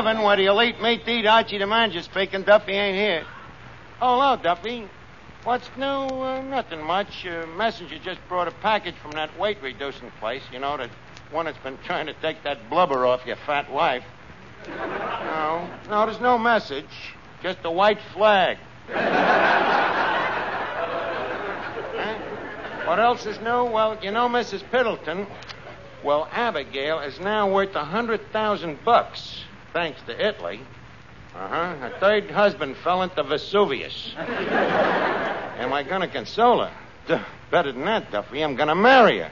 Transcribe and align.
Tavern, 0.00 0.22
where 0.22 0.36
the 0.36 0.46
elite 0.46 0.80
meat 0.80 1.06
eat. 1.06 1.26
Archie 1.26 1.58
the 1.58 1.66
manager 1.66 2.00
speaking. 2.00 2.42
Duffy 2.42 2.72
ain't 2.72 2.96
here. 2.96 3.26
Oh, 4.00 4.18
hello, 4.18 4.36
Duffy. 4.42 4.88
What's 5.44 5.68
new? 5.76 5.84
Uh, 5.84 6.40
nothing 6.40 6.82
much. 6.82 7.26
Uh, 7.26 7.46
messenger 7.58 7.98
just 7.98 8.18
brought 8.26 8.48
a 8.48 8.50
package 8.50 8.94
from 9.02 9.10
that 9.10 9.38
weight 9.38 9.58
reducing 9.62 10.10
place. 10.12 10.40
You 10.50 10.58
know, 10.58 10.78
that 10.78 10.88
one 11.30 11.44
that's 11.44 11.58
been 11.58 11.76
trying 11.84 12.06
to 12.06 12.14
take 12.14 12.42
that 12.44 12.70
blubber 12.70 13.04
off 13.04 13.26
your 13.26 13.36
fat 13.44 13.70
wife. 13.70 14.02
No, 14.66 15.68
no, 15.90 16.06
there's 16.06 16.18
no 16.18 16.38
message. 16.38 16.86
Just 17.42 17.58
a 17.64 17.70
white 17.70 18.00
flag. 18.14 18.56
Huh? 21.92 22.86
What 22.86 22.98
else 22.98 23.26
is 23.26 23.38
new? 23.40 23.64
Well, 23.64 23.98
you 24.02 24.10
know, 24.10 24.28
Mrs. 24.28 24.62
Piddleton. 24.70 25.26
Well, 26.02 26.26
Abigail 26.32 27.00
is 27.00 27.20
now 27.20 27.52
worth 27.52 27.74
a 27.74 27.84
hundred 27.84 28.32
thousand 28.32 28.82
bucks, 28.86 29.44
thanks 29.72 30.00
to 30.02 30.26
Italy. 30.26 30.60
Uh 31.34 31.48
huh. 31.48 31.76
Her 31.76 31.92
third 32.00 32.30
husband 32.30 32.76
fell 32.78 33.02
into 33.02 33.22
Vesuvius. 33.22 34.14
Am 34.18 35.72
I 35.72 35.82
going 35.82 36.00
to 36.00 36.08
console 36.08 36.60
her? 36.60 36.72
Duh, 37.06 37.22
better 37.50 37.72
than 37.72 37.84
that, 37.84 38.10
Duffy. 38.10 38.42
I'm 38.42 38.56
going 38.56 38.68
to 38.68 38.74
marry 38.74 39.18
her. 39.18 39.30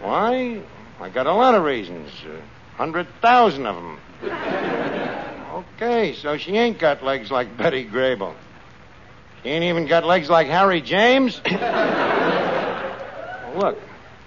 Why? 0.00 0.62
I 1.00 1.08
got 1.10 1.26
a 1.26 1.32
lot 1.32 1.54
of 1.54 1.64
reasons. 1.64 2.10
A 2.26 2.76
hundred 2.76 3.06
thousand 3.20 3.66
of 3.66 3.76
them. 3.76 4.00
Okay, 5.76 6.14
so 6.14 6.36
she 6.36 6.52
ain't 6.52 6.78
got 6.78 7.02
legs 7.02 7.30
like 7.30 7.56
Betty 7.56 7.86
Grable. 7.86 8.34
She 9.42 9.48
ain't 9.48 9.64
even 9.64 9.86
got 9.86 10.04
legs 10.04 10.28
like 10.28 10.48
Harry 10.48 10.82
James. 10.82 11.40
Look, 13.56 13.78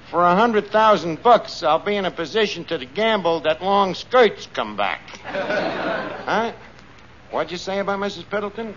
for 0.09 0.25
a 0.25 0.35
hundred 0.35 0.71
thousand 0.71 1.21
bucks, 1.21 1.61
I'll 1.63 1.79
be 1.83 1.95
in 1.95 2.05
a 2.05 2.11
position 2.11 2.65
to 2.65 2.83
gamble 2.85 3.41
that 3.41 3.61
long 3.61 3.93
skirts 3.93 4.47
come 4.53 4.75
back. 4.75 5.02
huh? 5.23 6.53
What'd 7.31 7.52
you 7.52 7.57
say 7.57 7.79
about 7.79 7.99
Mrs. 7.99 8.23
Piddleton? 8.25 8.73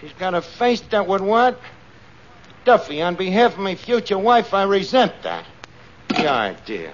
She's 0.00 0.12
got 0.12 0.34
a 0.34 0.42
face 0.42 0.80
that 0.90 1.06
would 1.06 1.20
what? 1.20 1.60
Duffy, 2.64 3.02
on 3.02 3.16
behalf 3.16 3.54
of 3.54 3.58
my 3.58 3.74
future 3.74 4.18
wife, 4.18 4.54
I 4.54 4.62
resent 4.64 5.12
that. 5.22 5.44
The 6.08 6.30
idea. 6.30 6.92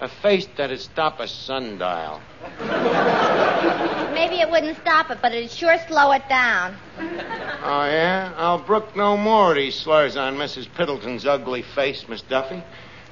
A 0.00 0.08
face 0.08 0.46
that'd 0.56 0.80
stop 0.80 1.18
a 1.18 1.26
sundial. 1.26 2.20
Maybe 4.18 4.40
it 4.40 4.50
wouldn't 4.50 4.76
stop 4.78 5.12
it, 5.12 5.18
but 5.22 5.32
it'd 5.32 5.48
sure 5.48 5.78
slow 5.86 6.10
it 6.10 6.28
down. 6.28 6.76
Oh, 7.60 7.84
yeah? 7.84 8.32
I'll 8.36 8.58
brook 8.58 8.96
no 8.96 9.16
more 9.16 9.50
of 9.50 9.56
these 9.56 9.74
slurs 9.74 10.16
on 10.16 10.36
Mrs. 10.36 10.68
Piddleton's 10.68 11.26
ugly 11.26 11.62
face, 11.62 12.08
Miss 12.08 12.22
Duffy. 12.22 12.62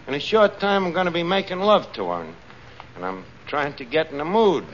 In 0.07 0.15
a 0.15 0.21
short 0.21 0.61
time, 0.61 0.87
I'm 0.87 0.93
going 0.93 1.07
to 1.07 1.13
be 1.13 1.25
making 1.25 1.59
love 1.59 1.93
to 1.95 2.09
her. 2.09 2.27
And 2.95 3.05
I'm 3.05 3.25
trying 3.47 3.75
to 3.75 3.85
get 3.85 4.13
in 4.13 4.19
the 4.19 4.25
mood. 4.25 4.65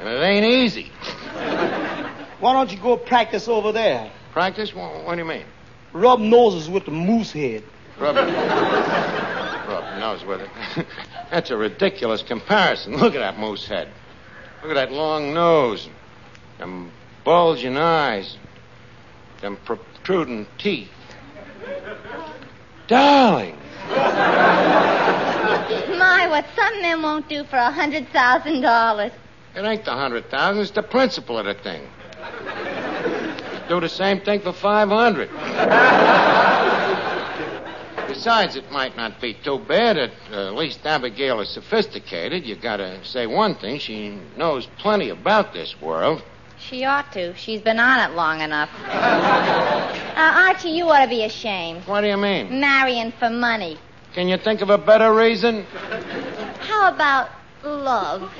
And 0.00 0.08
it 0.08 0.22
ain't 0.22 0.46
easy. 0.46 0.84
Why 2.40 2.54
don't 2.54 2.72
you 2.72 2.78
go 2.78 2.96
practice 2.96 3.46
over 3.46 3.72
there? 3.72 4.10
Practice? 4.32 4.74
What, 4.74 5.04
what 5.04 5.12
do 5.12 5.18
you 5.18 5.28
mean? 5.28 5.44
Rub 5.92 6.18
noses 6.18 6.68
with 6.68 6.86
the 6.86 6.92
moose 6.92 7.30
head. 7.30 7.62
Rub, 7.98 8.16
rub 8.16 9.98
nose 10.00 10.24
with 10.24 10.40
it. 10.40 10.86
That's 11.30 11.50
a 11.50 11.56
ridiculous 11.56 12.22
comparison. 12.22 12.96
Look 12.96 13.14
at 13.14 13.20
that 13.20 13.38
moose 13.38 13.66
head. 13.66 13.92
Look 14.64 14.78
at 14.78 14.88
that 14.88 14.96
long 14.96 15.34
nose. 15.34 15.90
Them 16.56 16.90
bulging 17.22 17.76
eyes. 17.76 18.38
Them 19.42 19.58
protruding 19.62 20.46
teeth. 20.56 20.88
Darling. 22.86 23.58
My, 25.98 26.26
what 26.30 26.46
some 26.56 26.80
men 26.80 27.02
won't 27.02 27.28
do 27.28 27.44
for 27.44 27.56
a 27.56 27.70
hundred 27.70 28.08
thousand 28.08 28.62
dollars. 28.62 29.12
It 29.54 29.60
ain't 29.60 29.84
the 29.84 29.92
hundred 29.92 30.30
thousand, 30.30 30.62
it's 30.62 30.70
the 30.70 30.82
principle 30.82 31.36
of 31.38 31.44
the 31.44 31.52
thing. 31.52 31.86
Do 33.68 33.80
the 33.80 33.88
same 33.90 34.22
thing 34.22 34.40
for 34.40 34.54
five 34.54 34.88
hundred. 34.88 35.28
Besides, 38.14 38.54
it 38.54 38.70
might 38.70 38.96
not 38.96 39.20
be 39.20 39.34
too 39.34 39.58
bad. 39.58 39.98
At, 39.98 40.12
uh, 40.30 40.46
at 40.46 40.54
least 40.54 40.86
Abigail 40.86 41.40
is 41.40 41.48
sophisticated. 41.48 42.46
You 42.46 42.54
gotta 42.54 43.04
say 43.04 43.26
one 43.26 43.56
thing. 43.56 43.80
She 43.80 44.16
knows 44.36 44.66
plenty 44.78 45.08
about 45.08 45.52
this 45.52 45.74
world. 45.80 46.22
She 46.56 46.84
ought 46.84 47.12
to. 47.14 47.36
She's 47.36 47.60
been 47.60 47.80
on 47.80 47.98
it 48.08 48.14
long 48.14 48.40
enough. 48.40 48.70
Uh, 50.14 50.46
Archie, 50.46 50.68
you 50.68 50.88
ought 50.88 51.02
to 51.02 51.08
be 51.08 51.24
ashamed. 51.24 51.82
What 51.88 52.02
do 52.02 52.06
you 52.06 52.16
mean? 52.16 52.60
Marrying 52.60 53.10
for 53.18 53.28
money. 53.28 53.76
Can 54.14 54.28
you 54.28 54.36
think 54.36 54.60
of 54.60 54.70
a 54.70 54.78
better 54.78 55.12
reason? 55.12 55.64
How 56.60 56.94
about 56.94 57.30
love? 57.64 58.32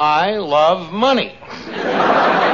I 0.00 0.32
love 0.32 0.92
money. 0.92 1.38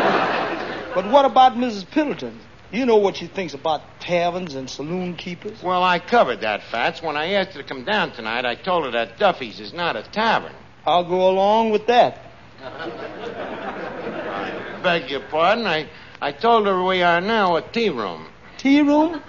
But 0.94 1.10
what 1.10 1.24
about 1.24 1.54
Mrs. 1.56 1.86
Piddleton? 1.86 2.36
You 2.72 2.86
know 2.86 2.96
what 2.96 3.16
she 3.16 3.26
thinks 3.26 3.52
about 3.52 3.82
taverns 4.00 4.54
and 4.54 4.68
saloon 4.68 5.14
keepers. 5.14 5.62
Well, 5.62 5.84
I 5.84 5.98
covered 5.98 6.40
that, 6.40 6.62
Fats. 6.62 7.02
When 7.02 7.18
I 7.18 7.34
asked 7.34 7.52
her 7.52 7.62
to 7.62 7.68
come 7.68 7.84
down 7.84 8.12
tonight, 8.12 8.46
I 8.46 8.54
told 8.54 8.86
her 8.86 8.90
that 8.92 9.18
Duffy's 9.18 9.60
is 9.60 9.74
not 9.74 9.94
a 9.94 10.02
tavern. 10.02 10.54
I'll 10.86 11.04
go 11.04 11.28
along 11.28 11.70
with 11.70 11.86
that. 11.88 12.32
I 12.64 12.80
beg 14.82 15.10
your 15.10 15.20
pardon. 15.20 15.66
I, 15.66 15.90
I 16.22 16.32
told 16.32 16.66
her 16.66 16.82
we 16.82 17.02
are 17.02 17.20
now 17.20 17.56
a 17.56 17.62
tea 17.62 17.90
room. 17.90 18.26
Tea 18.56 18.80
room? 18.80 19.22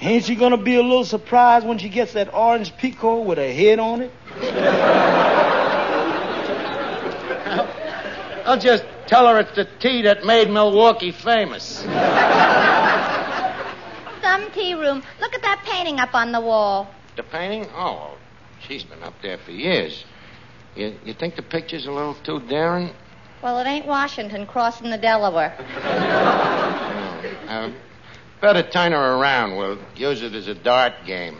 Ain't 0.00 0.26
she 0.26 0.36
gonna 0.36 0.56
be 0.56 0.76
a 0.76 0.82
little 0.82 1.04
surprised 1.04 1.66
when 1.66 1.78
she 1.78 1.88
gets 1.88 2.12
that 2.12 2.32
orange 2.32 2.76
pekoe 2.76 3.24
with 3.24 3.40
a 3.40 3.52
head 3.52 3.80
on 3.80 4.02
it? 4.02 4.12
I'll 8.46 8.60
just 8.60 8.84
tell 9.08 9.26
her 9.26 9.40
it's 9.40 9.56
the 9.56 9.66
tea 9.80 10.02
that 10.02 10.24
made 10.24 10.48
Milwaukee 10.50 11.10
famous. 11.10 11.80
Some 14.22 14.50
tea 14.52 14.74
room. 14.74 15.02
Look 15.20 15.34
at 15.34 15.42
that 15.42 15.62
painting 15.64 15.98
up 15.98 16.14
on 16.14 16.30
the 16.32 16.40
wall. 16.40 16.94
The 17.16 17.22
painting? 17.24 17.66
Oh, 17.74 18.16
she's 18.60 18.84
been 18.84 19.02
up 19.02 19.14
there 19.22 19.38
for 19.38 19.50
years. 19.50 20.04
You, 20.76 20.94
you 21.04 21.14
think 21.14 21.34
the 21.34 21.42
picture's 21.42 21.86
a 21.86 21.90
little 21.90 22.14
too 22.14 22.40
daring? 22.40 22.90
Well, 23.42 23.58
it 23.58 23.66
ain't 23.66 23.86
Washington 23.86 24.46
crossing 24.46 24.90
the 24.90 24.98
Delaware. 24.98 25.56
Uh, 27.48 27.72
better 28.40 28.62
turn 28.62 28.92
her 28.92 29.14
around. 29.14 29.56
We'll 29.56 29.78
use 29.96 30.22
it 30.22 30.34
as 30.34 30.48
a 30.48 30.54
dart 30.54 30.92
game. 31.06 31.38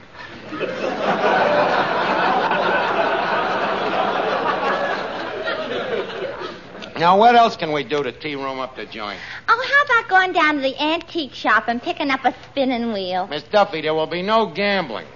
Now, 6.99 7.17
what 7.17 7.37
else 7.37 7.57
can 7.57 7.73
we 7.73 7.85
do 7.85 8.03
to 8.03 8.11
tea 8.13 8.35
room 8.35 8.59
up 8.59 8.75
the 8.75 8.85
joint? 8.85 9.21
Oh, 9.49 9.65
how 9.89 10.01
about 10.01 10.11
going 10.11 10.33
down 10.33 10.57
to 10.57 10.61
the 10.61 10.77
antique 10.83 11.33
shop 11.33 11.65
and 11.69 11.81
picking 11.81 12.11
up 12.11 12.25
a 12.25 12.35
spinning 12.51 12.93
wheel? 12.93 13.29
Miss 13.29 13.45
Duffy, 13.45 13.81
there 13.83 13.95
will 13.95 14.07
be 14.09 14.23
no 14.23 14.47
gambling. 14.47 15.07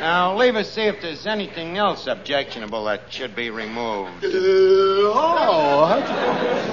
now, 0.00 0.36
leave 0.36 0.56
us 0.56 0.72
see 0.72 0.82
if 0.82 1.00
there's 1.00 1.26
anything 1.26 1.78
else 1.78 2.06
objectionable 2.06 2.84
that 2.84 3.12
should 3.12 3.36
be 3.36 3.50
removed. 3.50 4.24
Uh, 4.24 4.28
oh, 4.28 6.02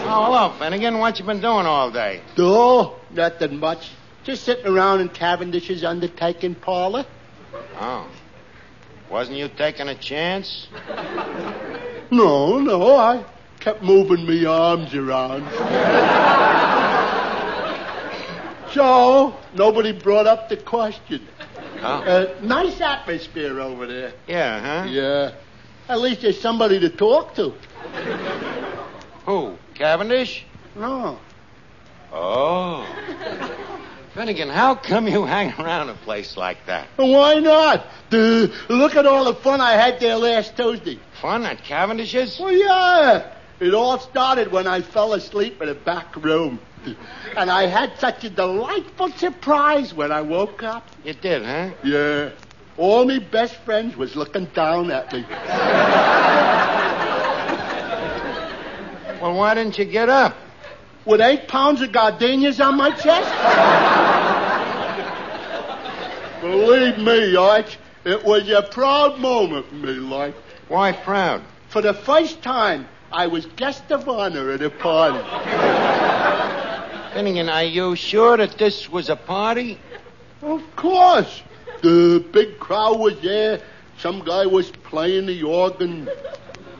Oh, 0.05 0.25
hello, 0.25 0.53
Finnegan. 0.59 0.97
What 0.99 1.19
you 1.19 1.25
been 1.25 1.41
doing 1.41 1.65
all 1.65 1.91
day? 1.91 2.21
oh, 2.39 2.99
nothing 3.11 3.59
much. 3.59 3.89
Just 4.23 4.43
sitting 4.43 4.67
around 4.67 5.01
in 5.01 5.09
Cavendish's 5.09 5.83
undertaking 5.83 6.55
parlor. 6.55 7.05
Oh. 7.79 8.07
Wasn't 9.13 9.37
you 9.37 9.47
taking 9.47 9.89
a 9.89 9.95
chance? 9.95 10.67
No, 12.11 12.59
no, 12.59 12.95
I 12.95 13.25
kept 13.59 13.81
moving 13.81 14.27
me 14.27 14.45
arms 14.45 14.93
around. 14.93 15.49
so, 18.71 19.35
nobody 19.55 19.93
brought 19.93 20.27
up 20.27 20.47
the 20.47 20.57
question. 20.57 21.27
Oh. 21.81 22.03
Uh, 22.03 22.35
nice 22.43 22.79
atmosphere 22.79 23.59
over 23.59 23.87
there. 23.87 24.13
Yeah, 24.27 24.83
huh? 24.83 24.89
Yeah. 24.89 25.31
At 25.89 26.01
least 26.01 26.21
there's 26.21 26.39
somebody 26.39 26.79
to 26.81 26.89
talk 26.89 27.33
to. 27.33 27.55
Who? 29.25 29.57
Cavendish? 29.73 30.45
No. 30.75 31.17
Oh. 32.11 32.85
Finnegan, 34.13 34.49
how 34.49 34.75
come 34.75 35.07
you 35.07 35.25
hang 35.25 35.53
around 35.59 35.89
a 35.89 35.95
place 35.95 36.37
like 36.37 36.65
that? 36.67 36.87
Why 36.97 37.39
not? 37.39 37.85
Duh, 38.09 38.47
look 38.69 38.95
at 38.95 39.05
all 39.05 39.25
the 39.25 39.35
fun 39.35 39.59
I 39.61 39.73
had 39.73 39.99
there 39.99 40.17
last 40.17 40.55
Tuesday. 40.55 40.99
Fun 41.21 41.43
at 41.45 41.63
Cavendish's? 41.63 42.39
Well, 42.39 42.51
yeah. 42.51 43.33
It 43.59 43.73
all 43.73 43.99
started 43.99 44.51
when 44.51 44.67
I 44.67 44.81
fell 44.81 45.13
asleep 45.13 45.61
in 45.61 45.69
a 45.69 45.75
back 45.75 46.15
room. 46.15 46.59
And 47.35 47.49
I 47.49 47.65
had 47.65 47.97
such 47.97 48.23
a 48.25 48.29
delightful 48.29 49.09
surprise 49.13 49.91
when 49.91 50.11
I 50.11 50.21
woke 50.21 50.61
up. 50.61 50.85
You 51.03 51.13
did, 51.13 51.43
huh? 51.43 51.71
Yeah. 51.83 52.29
All 52.77 53.05
me 53.05 53.17
best 53.17 53.55
friends 53.65 53.95
was 53.95 54.15
looking 54.15 54.45
down 54.53 54.91
at 54.91 55.11
me. 55.11 55.25
Well, 59.23 59.35
why 59.35 59.53
didn't 59.53 59.77
you 59.77 59.85
get 59.85 60.09
up? 60.09 60.35
With 61.05 61.21
eight 61.21 61.47
pounds 61.47 61.81
of 61.81 61.93
gardenias 61.93 62.59
on 62.59 62.75
my 62.75 62.91
chest? 62.91 64.02
Believe 66.43 66.97
me, 66.97 67.37
Arch, 67.37 67.77
It 68.03 68.25
was 68.25 68.49
a 68.49 68.63
proud 68.63 69.17
moment 69.17 69.65
in 69.71 69.81
my 69.81 69.91
life. 69.91 70.35
Why 70.67 70.91
proud? 70.91 71.41
For 71.69 71.81
the 71.81 71.93
first 71.93 72.41
time, 72.41 72.85
I 73.13 73.27
was 73.27 73.45
guest 73.45 73.89
of 73.91 74.09
honor 74.09 74.51
at 74.51 74.61
a 74.61 74.69
party. 74.69 75.23
Finnegan, 77.13 77.47
are 77.47 77.63
you 77.63 77.95
sure 77.95 78.35
that 78.35 78.57
this 78.57 78.89
was 78.89 79.07
a 79.07 79.15
party? 79.15 79.79
Of 80.41 80.61
course. 80.75 81.43
The 81.81 82.25
big 82.33 82.59
crowd 82.59 82.99
was 82.99 83.17
there. 83.21 83.61
Some 83.99 84.19
guy 84.25 84.45
was 84.45 84.69
playing 84.69 85.27
the 85.27 85.43
organ. 85.43 86.09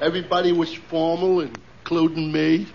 Everybody 0.02 0.52
was 0.52 0.74
formal, 0.74 1.40
including 1.40 2.34
me. 2.34 2.68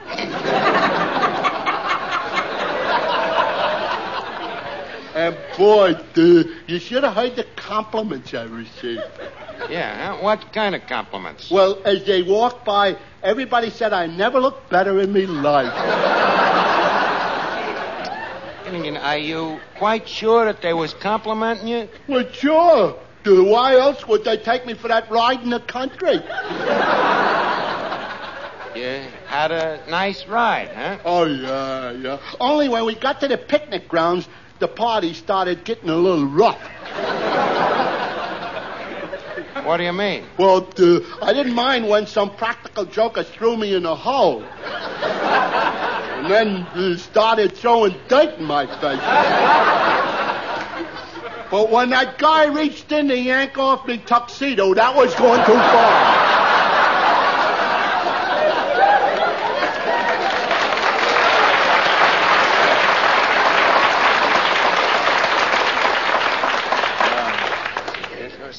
And 5.18 5.36
boy, 5.56 5.94
the, 6.14 6.54
you 6.68 6.78
should 6.78 7.02
have 7.02 7.14
heard 7.14 7.34
the 7.34 7.44
compliments 7.56 8.32
I 8.34 8.44
received. 8.44 9.02
Yeah, 9.68 10.12
huh? 10.14 10.22
what 10.22 10.52
kind 10.52 10.76
of 10.76 10.86
compliments? 10.86 11.50
Well, 11.50 11.82
as 11.84 12.04
they 12.04 12.22
walked 12.22 12.64
by, 12.64 12.96
everybody 13.22 13.70
said 13.70 13.92
I 13.92 14.06
never 14.06 14.38
looked 14.38 14.70
better 14.70 15.00
in 15.00 15.12
my 15.12 15.20
life. 15.20 15.74
Finnegan, 18.64 18.96
are 18.96 19.18
you 19.18 19.58
quite 19.76 20.08
sure 20.08 20.44
that 20.44 20.62
they 20.62 20.72
was 20.72 20.94
complimenting 20.94 21.66
you? 21.66 21.88
Well, 22.06 22.30
sure. 22.30 22.96
Uh, 23.26 23.44
Why 23.44 23.74
else 23.74 24.06
would 24.06 24.24
they 24.24 24.36
take 24.36 24.66
me 24.66 24.74
for 24.74 24.86
that 24.86 25.10
ride 25.10 25.42
in 25.42 25.50
the 25.50 25.60
country? 25.60 26.20
You 28.76 29.02
had 29.26 29.50
a 29.50 29.84
nice 29.90 30.26
ride, 30.28 30.68
huh? 30.68 30.98
Oh, 31.04 31.24
yeah, 31.24 31.90
yeah. 31.90 32.20
Only 32.38 32.68
when 32.68 32.84
we 32.84 32.94
got 32.94 33.20
to 33.20 33.28
the 33.28 33.36
picnic 33.36 33.88
grounds, 33.88 34.28
the 34.58 34.68
party 34.68 35.14
started 35.14 35.64
getting 35.64 35.88
a 35.88 35.96
little 35.96 36.26
rough. 36.26 36.60
What 39.64 39.76
do 39.76 39.84
you 39.84 39.92
mean? 39.92 40.24
Well, 40.38 40.68
uh, 40.78 41.00
I 41.22 41.32
didn't 41.32 41.54
mind 41.54 41.88
when 41.88 42.06
some 42.06 42.34
practical 42.36 42.84
joker 42.86 43.22
threw 43.22 43.56
me 43.56 43.74
in 43.74 43.84
a 43.84 43.94
hole. 43.94 44.42
and 44.42 46.30
then 46.30 46.48
uh, 46.74 46.96
started 46.96 47.54
throwing 47.54 47.94
dirt 48.08 48.38
in 48.38 48.44
my 48.44 48.66
face. 48.66 49.00
but 51.50 51.70
when 51.70 51.90
that 51.90 52.18
guy 52.18 52.46
reached 52.46 52.90
in 52.92 53.08
to 53.08 53.18
yank 53.18 53.58
off 53.58 53.86
me 53.86 53.98
tuxedo, 53.98 54.74
that 54.74 54.96
was 54.96 55.14
going 55.16 55.44
too 55.44 55.52
far. 55.52 56.28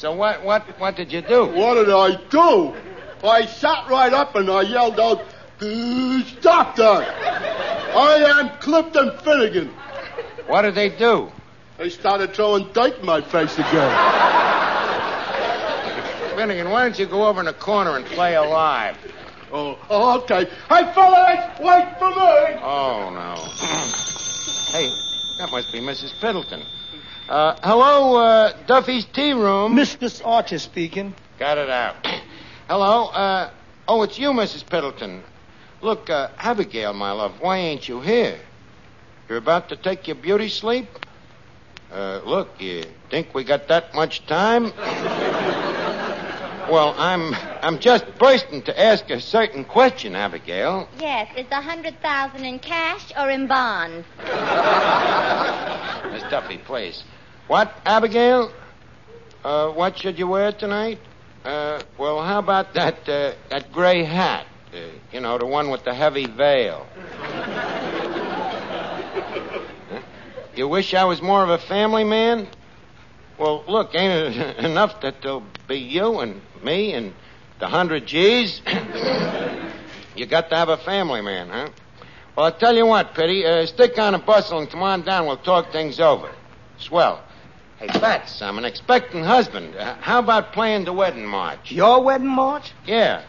So 0.00 0.09
what, 0.20 0.44
what, 0.44 0.62
what 0.78 0.96
did 0.96 1.10
you 1.10 1.22
do? 1.22 1.46
What 1.46 1.74
did 1.74 1.88
I 1.88 2.14
do? 2.28 2.74
I 3.26 3.46
sat 3.46 3.88
right 3.88 4.12
up 4.12 4.34
and 4.34 4.50
I 4.50 4.60
yelled 4.62 5.00
out, 5.00 5.22
"Uh, 5.62 6.22
Stop 6.24 6.76
that! 6.76 7.08
I 7.96 8.16
am 8.38 8.50
Clifton 8.60 9.16
Finnegan. 9.24 9.68
What 10.46 10.62
did 10.62 10.74
they 10.74 10.90
do? 10.90 11.30
They 11.78 11.88
started 11.88 12.34
throwing 12.34 12.70
dirt 12.74 12.98
in 12.98 13.06
my 13.06 13.22
face 13.22 13.54
again. 13.54 13.92
Finnegan, 16.36 16.70
why 16.70 16.82
don't 16.84 16.98
you 16.98 17.06
go 17.06 17.26
over 17.26 17.40
in 17.40 17.46
the 17.46 17.54
corner 17.54 17.96
and 17.96 18.04
play 18.04 18.34
alive? 18.34 18.98
Oh, 19.50 19.78
oh, 19.88 20.20
okay. 20.20 20.44
Hey, 20.68 20.92
fellas, 20.92 21.58
wait 21.60 21.98
for 21.98 22.10
me. 22.10 22.60
Oh, 22.62 23.08
no. 23.08 23.34
hey, 24.78 24.90
that 25.38 25.50
must 25.50 25.72
be 25.72 25.80
Mrs. 25.80 26.12
Piddleton. 26.20 26.62
Uh, 27.30 27.54
hello, 27.62 28.16
uh, 28.16 28.52
Duffy's 28.66 29.04
Tea 29.04 29.34
Room. 29.34 29.76
Mistress 29.76 30.20
Archer 30.20 30.58
speaking. 30.58 31.14
Got 31.38 31.58
it 31.58 31.70
out. 31.70 31.94
Hello, 32.68 33.04
uh, 33.06 33.52
oh, 33.86 34.02
it's 34.02 34.18
you, 34.18 34.30
Mrs. 34.30 34.64
Piddleton. 34.64 35.22
Look, 35.80 36.10
uh, 36.10 36.30
Abigail, 36.36 36.92
my 36.92 37.12
love, 37.12 37.40
why 37.40 37.58
ain't 37.58 37.88
you 37.88 38.00
here? 38.00 38.36
You're 39.28 39.38
about 39.38 39.68
to 39.68 39.76
take 39.76 40.08
your 40.08 40.16
beauty 40.16 40.48
sleep? 40.48 40.88
Uh, 41.92 42.20
look, 42.24 42.60
you 42.60 42.82
think 43.10 43.32
we 43.32 43.44
got 43.44 43.68
that 43.68 43.94
much 43.94 44.26
time? 44.26 44.64
well, 46.68 46.96
I'm, 46.98 47.32
I'm 47.62 47.78
just 47.78 48.06
bursting 48.18 48.62
to 48.62 48.76
ask 48.76 49.08
a 49.08 49.20
certain 49.20 49.64
question, 49.64 50.16
Abigail. 50.16 50.88
Yes, 50.98 51.28
is 51.36 51.46
a 51.52 51.62
hundred 51.62 52.02
thousand 52.02 52.44
in 52.44 52.58
cash 52.58 53.12
or 53.16 53.30
in 53.30 53.46
bonds. 53.46 54.04
Miss 56.12 56.24
Duffy, 56.28 56.58
please. 56.58 57.04
What, 57.50 57.74
Abigail? 57.84 58.52
Uh, 59.42 59.70
what 59.70 59.98
should 59.98 60.20
you 60.20 60.28
wear 60.28 60.52
tonight? 60.52 61.00
Uh, 61.44 61.82
well, 61.98 62.22
how 62.22 62.38
about 62.38 62.74
that, 62.74 63.08
uh, 63.08 63.32
that 63.48 63.72
gray 63.72 64.04
hat? 64.04 64.46
Uh, 64.72 64.78
you 65.12 65.18
know, 65.18 65.36
the 65.36 65.46
one 65.46 65.68
with 65.68 65.82
the 65.82 65.92
heavy 65.92 66.26
veil. 66.26 66.86
Huh? 69.88 70.00
You 70.54 70.68
wish 70.68 70.94
I 70.94 71.02
was 71.06 71.20
more 71.20 71.42
of 71.42 71.48
a 71.50 71.58
family 71.58 72.04
man? 72.04 72.46
Well, 73.36 73.64
look, 73.66 73.96
ain't 73.96 74.36
it 74.36 74.58
enough 74.64 75.00
that 75.00 75.20
there'll 75.20 75.42
be 75.66 75.78
you 75.78 76.20
and 76.20 76.40
me 76.62 76.92
and 76.92 77.12
the 77.58 77.66
hundred 77.66 78.06
G's? 78.06 78.62
you 80.14 80.24
got 80.26 80.50
to 80.50 80.54
have 80.54 80.68
a 80.68 80.76
family 80.76 81.20
man, 81.20 81.48
huh? 81.48 81.70
Well, 82.36 82.46
I'll 82.46 82.56
tell 82.56 82.76
you 82.76 82.86
what, 82.86 83.14
Pitty. 83.14 83.44
Uh, 83.44 83.66
stick 83.66 83.98
on 83.98 84.14
a 84.14 84.20
bustle 84.20 84.60
and 84.60 84.70
come 84.70 84.84
on 84.84 85.02
down. 85.02 85.26
We'll 85.26 85.36
talk 85.36 85.72
things 85.72 85.98
over. 85.98 86.30
Swell. 86.78 87.24
Hey, 87.80 87.86
Bats, 87.98 88.42
I'm 88.42 88.58
an 88.58 88.66
expectant 88.66 89.24
husband. 89.24 89.74
Uh, 89.74 89.94
how 90.02 90.18
about 90.18 90.52
playing 90.52 90.84
the 90.84 90.92
wedding 90.92 91.24
march? 91.24 91.72
Your 91.72 92.02
wedding 92.02 92.28
march? 92.28 92.72
Yeah. 92.84 93.22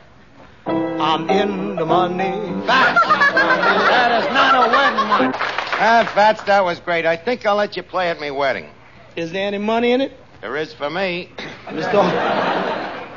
I'm 0.65 1.29
in 1.29 1.77
the 1.77 1.85
money. 1.85 2.65
Fats! 2.67 2.99
that 3.01 4.21
is 4.21 4.33
not 4.33 4.55
a 4.55 4.69
wedding 4.69 5.07
march. 5.07 5.35
Ah, 5.39 6.11
Bats, 6.13 6.43
that 6.43 6.65
was 6.65 6.81
great. 6.81 7.05
I 7.05 7.15
think 7.15 7.45
I'll 7.45 7.55
let 7.55 7.77
you 7.77 7.83
play 7.83 8.09
at 8.09 8.19
my 8.19 8.31
wedding. 8.31 8.69
Is 9.15 9.31
there 9.31 9.47
any 9.47 9.57
money 9.57 9.93
in 9.93 10.01
it? 10.01 10.19
There 10.41 10.57
is 10.57 10.73
for 10.73 10.89
me. 10.89 11.29
Mr. 11.67 11.93
Ar- 11.93 13.07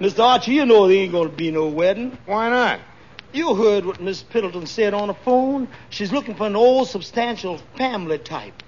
Mr. 0.00 0.24
Archer, 0.24 0.50
you 0.50 0.66
know 0.66 0.88
there 0.88 0.96
ain't 0.96 1.12
gonna 1.12 1.28
be 1.28 1.52
no 1.52 1.68
wedding. 1.68 2.18
Why 2.26 2.50
not? 2.50 2.80
You 3.32 3.54
heard 3.54 3.86
what 3.86 4.00
Miss 4.00 4.24
Piddleton 4.24 4.66
said 4.66 4.92
on 4.92 5.06
the 5.06 5.14
phone. 5.14 5.68
She's 5.90 6.10
looking 6.10 6.34
for 6.34 6.48
an 6.48 6.56
old, 6.56 6.88
substantial 6.88 7.58
family 7.76 8.18
type. 8.18 8.64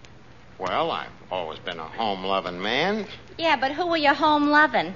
Well, 0.62 0.92
I've 0.92 1.10
always 1.28 1.58
been 1.58 1.80
a 1.80 1.88
home 1.88 2.22
loving 2.22 2.62
man. 2.62 3.04
Yeah, 3.36 3.56
but 3.56 3.72
who 3.72 3.88
are 3.88 3.96
you 3.96 4.14
home 4.14 4.48
loving? 4.48 4.94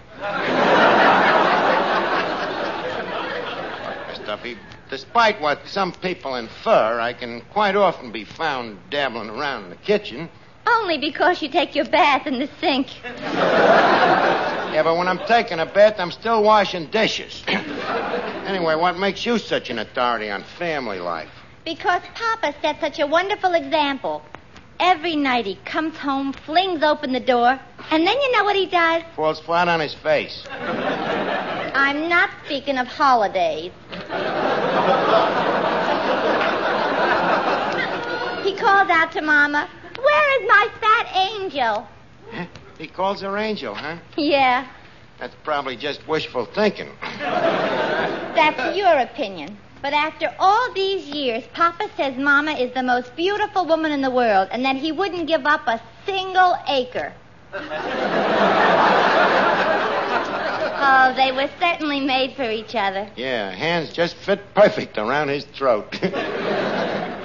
Miss 4.06 4.18
Duffy, 4.24 4.56
despite 4.88 5.40
what 5.40 5.66
some 5.66 5.90
people 5.90 6.36
infer, 6.36 7.00
I 7.00 7.12
can 7.14 7.40
quite 7.52 7.74
often 7.74 8.12
be 8.12 8.22
found 8.22 8.78
dabbling 8.90 9.28
around 9.28 9.64
in 9.64 9.70
the 9.70 9.76
kitchen. 9.76 10.28
Only 10.68 10.98
because 10.98 11.42
you 11.42 11.48
take 11.48 11.74
your 11.74 11.86
bath 11.86 12.28
in 12.28 12.38
the 12.38 12.48
sink. 12.60 12.86
Yeah, 13.02 14.82
but 14.84 14.96
when 14.96 15.08
I'm 15.08 15.18
taking 15.26 15.58
a 15.58 15.66
bath, 15.66 15.96
I'm 15.98 16.12
still 16.12 16.44
washing 16.44 16.86
dishes. 16.90 17.42
anyway, 17.48 18.76
what 18.76 18.96
makes 19.00 19.26
you 19.26 19.38
such 19.38 19.68
an 19.70 19.80
authority 19.80 20.30
on 20.30 20.44
family 20.44 21.00
life? 21.00 21.30
Because 21.64 22.02
Papa 22.14 22.54
set 22.62 22.78
such 22.78 23.00
a 23.00 23.06
wonderful 23.08 23.54
example. 23.54 24.22
Every 24.78 25.16
night 25.16 25.46
he 25.46 25.56
comes 25.64 25.96
home, 25.96 26.32
flings 26.32 26.82
open 26.82 27.12
the 27.12 27.20
door, 27.20 27.58
and 27.90 28.06
then 28.06 28.20
you 28.20 28.32
know 28.32 28.44
what 28.44 28.56
he 28.56 28.66
does? 28.66 29.02
Falls 29.14 29.40
flat 29.40 29.68
on 29.68 29.80
his 29.80 29.94
face. 29.94 30.44
I'm 30.50 32.08
not 32.08 32.30
speaking 32.44 32.76
of 32.78 32.86
holidays. 32.86 33.72
he 38.44 38.54
calls 38.56 38.90
out 38.90 39.12
to 39.12 39.22
Mama, 39.22 39.68
Where 40.00 40.42
is 40.42 40.48
my 40.48 40.68
fat 40.80 41.16
angel? 41.16 41.88
He 42.78 42.86
calls 42.88 43.22
her 43.22 43.38
Angel, 43.38 43.74
huh? 43.74 43.96
Yeah, 44.18 44.66
That's 45.18 45.34
probably 45.44 45.76
just 45.76 46.06
wishful 46.06 46.44
thinking. 46.44 46.90
that's 47.00 48.76
your 48.76 48.98
opinion. 48.98 49.56
But 49.82 49.92
after 49.92 50.34
all 50.38 50.72
these 50.72 51.06
years, 51.06 51.44
Papa 51.52 51.88
says 51.96 52.16
Mama 52.16 52.52
is 52.52 52.72
the 52.74 52.82
most 52.82 53.14
beautiful 53.14 53.66
woman 53.66 53.92
in 53.92 54.00
the 54.00 54.10
world 54.10 54.48
and 54.50 54.64
that 54.64 54.76
he 54.76 54.92
wouldn't 54.92 55.28
give 55.28 55.46
up 55.46 55.66
a 55.66 55.80
single 56.04 56.56
acre. 56.68 57.12
oh, 60.78 61.12
they 61.16 61.32
were 61.32 61.48
certainly 61.60 62.00
made 62.00 62.34
for 62.34 62.50
each 62.50 62.74
other. 62.74 63.08
Yeah, 63.16 63.50
hands 63.50 63.92
just 63.92 64.16
fit 64.16 64.54
perfect 64.54 64.98
around 64.98 65.28
his 65.28 65.44
throat. 65.44 65.94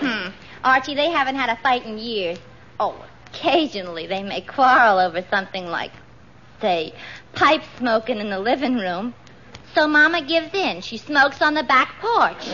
Hmm. 0.01 0.29
Archie, 0.63 0.96
they 0.96 1.12
haven't 1.12 1.36
had 1.36 1.50
a 1.50 1.58
fight 1.62 1.86
in 1.86 2.00
years. 2.00 2.39
Oh, 2.79 3.05
occasionally 3.27 4.08
they 4.08 4.24
may 4.24 4.41
quarrel 4.41 4.98
over 4.98 5.24
something 5.29 5.67
like, 5.67 5.91
say, 6.60 6.96
pipe 7.34 7.62
smoking 7.77 8.17
in 8.17 8.31
the 8.31 8.39
living 8.39 8.77
room. 8.77 9.13
So 9.73 9.87
Mama 9.87 10.21
gives 10.21 10.53
in. 10.53 10.81
She 10.81 10.97
smokes 10.97 11.41
on 11.41 11.53
the 11.53 11.63
back 11.63 11.95
porch. 12.01 12.45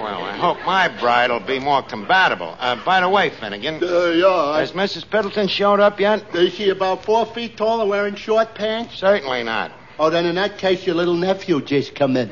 well, 0.00 0.22
I 0.24 0.36
hope 0.38 0.58
my 0.64 0.88
bride 0.88 1.30
will 1.30 1.40
be 1.40 1.58
more 1.58 1.82
compatible. 1.82 2.56
Uh, 2.58 2.76
by 2.84 3.00
the 3.00 3.08
way, 3.08 3.30
Finnegan, 3.30 3.82
Uh, 3.82 4.06
yeah. 4.08 4.58
has 4.58 4.72
Mrs. 4.72 5.04
Piddleton 5.06 5.48
showed 5.50 5.80
up 5.80 6.00
yet? 6.00 6.34
Is 6.34 6.54
she 6.54 6.70
about 6.70 7.04
four 7.04 7.26
feet 7.26 7.56
tall 7.56 7.80
and 7.80 7.90
wearing 7.90 8.14
short 8.14 8.54
pants? 8.54 8.96
Certainly 8.98 9.42
not. 9.44 9.72
Oh, 9.98 10.10
then 10.10 10.26
in 10.26 10.34
that 10.36 10.58
case, 10.58 10.86
your 10.86 10.94
little 10.94 11.14
nephew 11.14 11.60
just 11.62 11.94
come 11.94 12.16
in. 12.16 12.30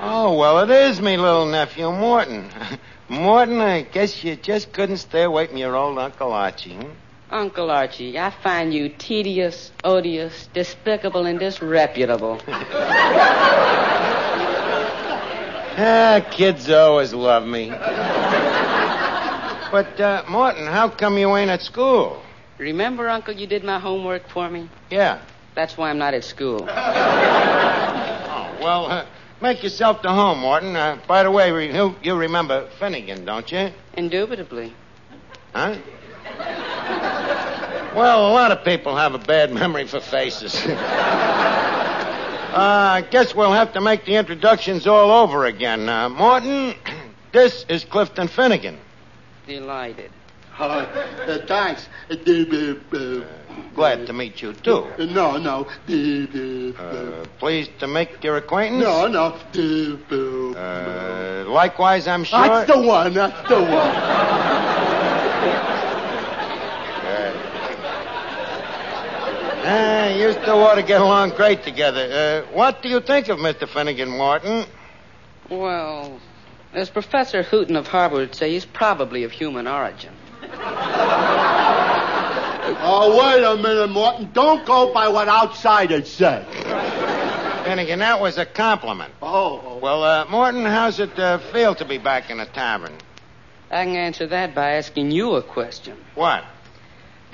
Oh, 0.00 0.36
well, 0.36 0.58
it 0.60 0.70
is 0.70 1.00
me 1.00 1.16
little 1.16 1.46
nephew, 1.46 1.90
Morton. 1.90 2.48
Morton, 3.08 3.60
I 3.60 3.82
guess 3.82 4.22
you 4.24 4.36
just 4.36 4.72
couldn't 4.72 4.96
stay 4.98 5.22
away 5.22 5.46
from 5.46 5.56
your 5.56 5.74
old 5.76 5.98
Uncle 5.98 6.32
Archie. 6.32 6.74
Hmm? 6.74 6.90
Uncle 7.30 7.70
Archie, 7.70 8.18
I 8.18 8.30
find 8.30 8.72
you 8.72 8.88
tedious, 8.88 9.72
odious, 9.82 10.48
despicable, 10.52 11.26
and 11.26 11.38
disreputable. 11.38 12.40
Ah, 15.78 16.26
kids 16.30 16.70
always 16.70 17.12
love 17.12 17.46
me. 17.46 17.68
But, 17.68 17.84
uh, 20.00 20.24
Morton, 20.26 20.66
how 20.66 20.88
come 20.88 21.18
you 21.18 21.36
ain't 21.36 21.50
at 21.50 21.60
school? 21.60 22.22
Remember, 22.56 23.10
Uncle, 23.10 23.34
you 23.34 23.46
did 23.46 23.62
my 23.62 23.78
homework 23.78 24.26
for 24.30 24.48
me? 24.48 24.70
Yeah. 24.90 25.20
That's 25.54 25.76
why 25.76 25.90
I'm 25.90 25.98
not 25.98 26.14
at 26.14 26.24
school. 26.24 26.66
Oh, 28.38 28.56
well, 28.62 28.86
uh, 28.86 29.06
make 29.42 29.62
yourself 29.62 30.00
to 30.02 30.08
home, 30.08 30.38
Morton. 30.40 30.74
Uh, 30.74 30.98
by 31.06 31.22
the 31.22 31.30
way, 31.30 31.70
you, 31.74 31.94
you 32.02 32.14
remember 32.14 32.68
Finnegan, 32.78 33.26
don't 33.26 33.50
you? 33.52 33.70
Indubitably. 33.94 34.72
Huh? 35.54 35.76
Well, 37.96 38.30
a 38.30 38.32
lot 38.34 38.52
of 38.52 38.62
people 38.62 38.94
have 38.94 39.14
a 39.14 39.18
bad 39.18 39.54
memory 39.54 39.86
for 39.86 40.00
faces. 40.00 40.54
uh, 40.66 40.68
I 42.52 43.02
guess 43.10 43.34
we'll 43.34 43.54
have 43.54 43.72
to 43.72 43.80
make 43.80 44.04
the 44.04 44.16
introductions 44.16 44.86
all 44.86 45.10
over 45.10 45.46
again. 45.46 45.88
Uh, 45.88 46.10
Morton, 46.10 46.74
this 47.32 47.64
is 47.70 47.86
Clifton 47.86 48.28
Finnegan. 48.28 48.76
Delighted. 49.46 50.10
Uh, 50.58 50.62
uh, 50.62 51.46
thanks. 51.46 51.88
Uh, 52.10 52.16
Glad 53.74 54.06
to 54.06 54.12
meet 54.12 54.42
you, 54.42 54.52
too. 54.52 54.84
uh, 54.98 55.04
no, 55.06 55.38
no. 55.38 55.66
Uh, 55.88 57.24
pleased 57.38 57.78
to 57.80 57.86
make 57.86 58.22
your 58.22 58.36
acquaintance. 58.36 58.82
no, 58.82 59.06
no. 59.06 59.34
Uh, 60.54 61.44
likewise, 61.48 62.06
I'm 62.06 62.24
sure. 62.24 62.46
That's 62.46 62.70
the 62.70 62.78
one. 62.78 63.14
That's 63.14 63.48
the 63.48 63.58
one. 63.58 64.55
Ah, 69.68 70.06
you 70.10 70.32
two 70.32 70.50
ought 70.52 70.76
to 70.76 70.82
get 70.84 71.00
along 71.00 71.30
great 71.30 71.64
together. 71.64 72.44
Uh, 72.48 72.54
what 72.54 72.82
do 72.82 72.88
you 72.88 73.00
think 73.00 73.26
of 73.28 73.38
Mr. 73.38 73.68
Finnegan, 73.68 74.08
Morton? 74.08 74.64
Well, 75.50 76.20
as 76.72 76.88
Professor 76.88 77.42
Hooton 77.42 77.74
of 77.76 77.88
Harvard 77.88 78.18
would 78.20 78.34
say, 78.36 78.52
he's 78.52 78.64
probably 78.64 79.24
of 79.24 79.32
human 79.32 79.66
origin. 79.66 80.12
Oh, 82.78 83.18
wait 83.18 83.42
a 83.42 83.56
minute, 83.56 83.90
Morton. 83.90 84.30
Don't 84.32 84.64
go 84.64 84.92
by 84.94 85.08
what 85.08 85.26
outsiders 85.26 86.08
say. 86.12 86.44
Finnegan, 87.64 87.98
that 87.98 88.20
was 88.20 88.38
a 88.38 88.46
compliment. 88.46 89.12
Oh, 89.20 89.60
oh. 89.64 89.78
Well, 89.78 90.04
uh, 90.04 90.26
Morton, 90.26 90.64
how's 90.64 91.00
it 91.00 91.18
uh, 91.18 91.38
feel 91.38 91.74
to 91.74 91.84
be 91.84 91.98
back 91.98 92.30
in 92.30 92.38
the 92.38 92.46
tavern? 92.46 92.92
I 93.68 93.84
can 93.84 93.96
answer 93.96 94.28
that 94.28 94.54
by 94.54 94.74
asking 94.74 95.10
you 95.10 95.34
a 95.34 95.42
question. 95.42 95.96
What? 96.14 96.44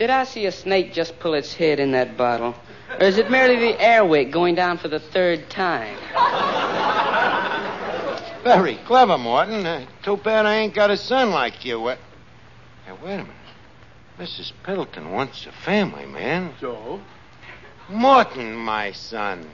Did 0.02 0.10
I 0.10 0.24
see 0.24 0.46
a 0.46 0.50
snake 0.50 0.92
just 0.92 1.20
pull 1.20 1.34
its 1.34 1.54
head 1.54 1.78
in 1.78 1.92
that 1.92 2.16
bottle? 2.16 2.56
Or 2.98 3.06
is 3.06 3.18
it 3.18 3.30
merely 3.30 3.54
the 3.54 3.74
airwick 3.74 4.32
going 4.32 4.56
down 4.56 4.78
for 4.78 4.88
the 4.88 4.98
third 4.98 5.48
time? 5.48 5.96
Very 8.42 8.78
clever, 8.84 9.16
Morton. 9.16 9.64
Uh, 9.64 9.86
too 10.02 10.16
bad 10.16 10.44
I 10.44 10.56
ain't 10.56 10.74
got 10.74 10.90
a 10.90 10.96
son 10.96 11.30
like 11.30 11.64
you. 11.64 11.86
Uh, 11.86 11.96
hey, 12.84 12.92
wait 13.00 13.14
a 13.14 13.18
minute. 13.18 13.36
Mrs. 14.18 14.50
Pendleton 14.64 15.12
wants 15.12 15.46
a 15.46 15.52
family, 15.52 16.06
man. 16.06 16.52
So? 16.60 17.00
Morton, 17.88 18.56
my 18.56 18.90
son. 18.90 19.48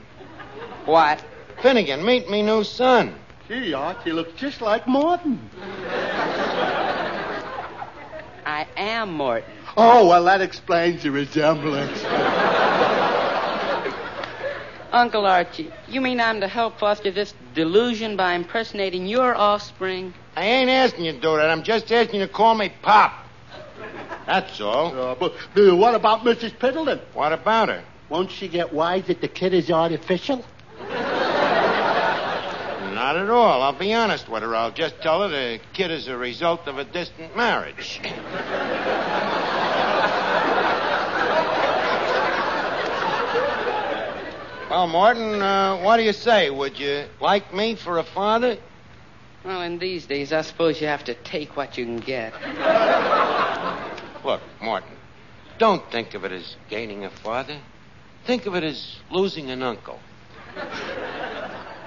What? 0.85 1.23
Finnegan, 1.61 2.03
meet 2.03 2.27
me 2.27 2.41
new 2.41 2.63
son. 2.63 3.13
Gee, 3.47 3.75
Archie 3.75 4.13
looks 4.13 4.33
just 4.33 4.61
like 4.61 4.87
Morton. 4.87 5.47
I 8.47 8.65
am 8.75 9.13
Morton. 9.13 9.58
Oh, 9.77 10.07
well, 10.07 10.23
that 10.25 10.41
explains 10.41 11.03
the 11.03 11.11
resemblance. 11.11 12.03
Uncle 14.91 15.25
Archie, 15.25 15.71
you 15.87 16.01
mean 16.01 16.19
I'm 16.19 16.41
to 16.41 16.47
help 16.47 16.79
foster 16.79 17.11
this 17.11 17.33
delusion 17.53 18.15
by 18.17 18.33
impersonating 18.33 19.05
your 19.05 19.35
offspring? 19.35 20.13
I 20.35 20.45
ain't 20.45 20.69
asking 20.69 21.05
you 21.05 21.11
to 21.13 21.19
do 21.19 21.35
that. 21.37 21.49
I'm 21.49 21.63
just 21.63 21.91
asking 21.91 22.21
you 22.21 22.27
to 22.27 22.31
call 22.31 22.55
me 22.55 22.73
Pop. 22.81 23.25
That's 24.25 24.59
all. 24.61 24.87
Uh, 24.99 25.15
but 25.15 25.33
uh, 25.55 25.75
what 25.75 25.95
about 25.95 26.21
Mrs. 26.21 26.57
Piddleton? 26.57 26.99
What 27.13 27.33
about 27.33 27.69
her? 27.69 27.83
Won't 28.09 28.31
she 28.31 28.47
get 28.47 28.73
wise 28.73 29.05
that 29.07 29.21
the 29.21 29.27
kid 29.27 29.53
is 29.53 29.69
artificial? 29.69 30.43
Not 32.99 33.15
at 33.15 33.29
all. 33.29 33.61
I'll 33.61 33.77
be 33.77 33.93
honest 33.93 34.27
with 34.27 34.43
her. 34.43 34.55
I'll 34.55 34.71
just 34.71 35.01
tell 35.01 35.21
her 35.21 35.29
the 35.29 35.59
kid 35.73 35.89
is 35.89 36.07
a 36.07 36.17
result 36.17 36.67
of 36.67 36.77
a 36.77 36.83
distant 36.83 37.35
marriage. 37.35 38.01
Well, 44.69 44.87
Morton, 44.87 45.41
uh, 45.41 45.77
what 45.77 45.97
do 45.97 46.03
you 46.03 46.13
say? 46.13 46.49
Would 46.49 46.79
you 46.79 47.05
like 47.19 47.53
me 47.53 47.75
for 47.75 47.97
a 47.97 48.03
father? 48.03 48.57
Well, 49.43 49.61
in 49.61 49.79
these 49.79 50.05
days, 50.05 50.31
I 50.33 50.41
suppose 50.41 50.79
you 50.81 50.87
have 50.87 51.05
to 51.05 51.13
take 51.13 51.55
what 51.57 51.77
you 51.77 51.85
can 51.85 51.97
get. 51.97 52.33
Look, 54.23 54.41
Morton, 54.61 54.91
don't 55.57 55.89
think 55.91 56.13
of 56.13 56.25
it 56.25 56.31
as 56.31 56.55
gaining 56.69 57.05
a 57.05 57.09
father. 57.09 57.57
Think 58.25 58.45
of 58.45 58.55
it 58.55 58.63
as 58.63 58.97
losing 59.09 59.49
an 59.49 59.63
uncle. 59.63 59.99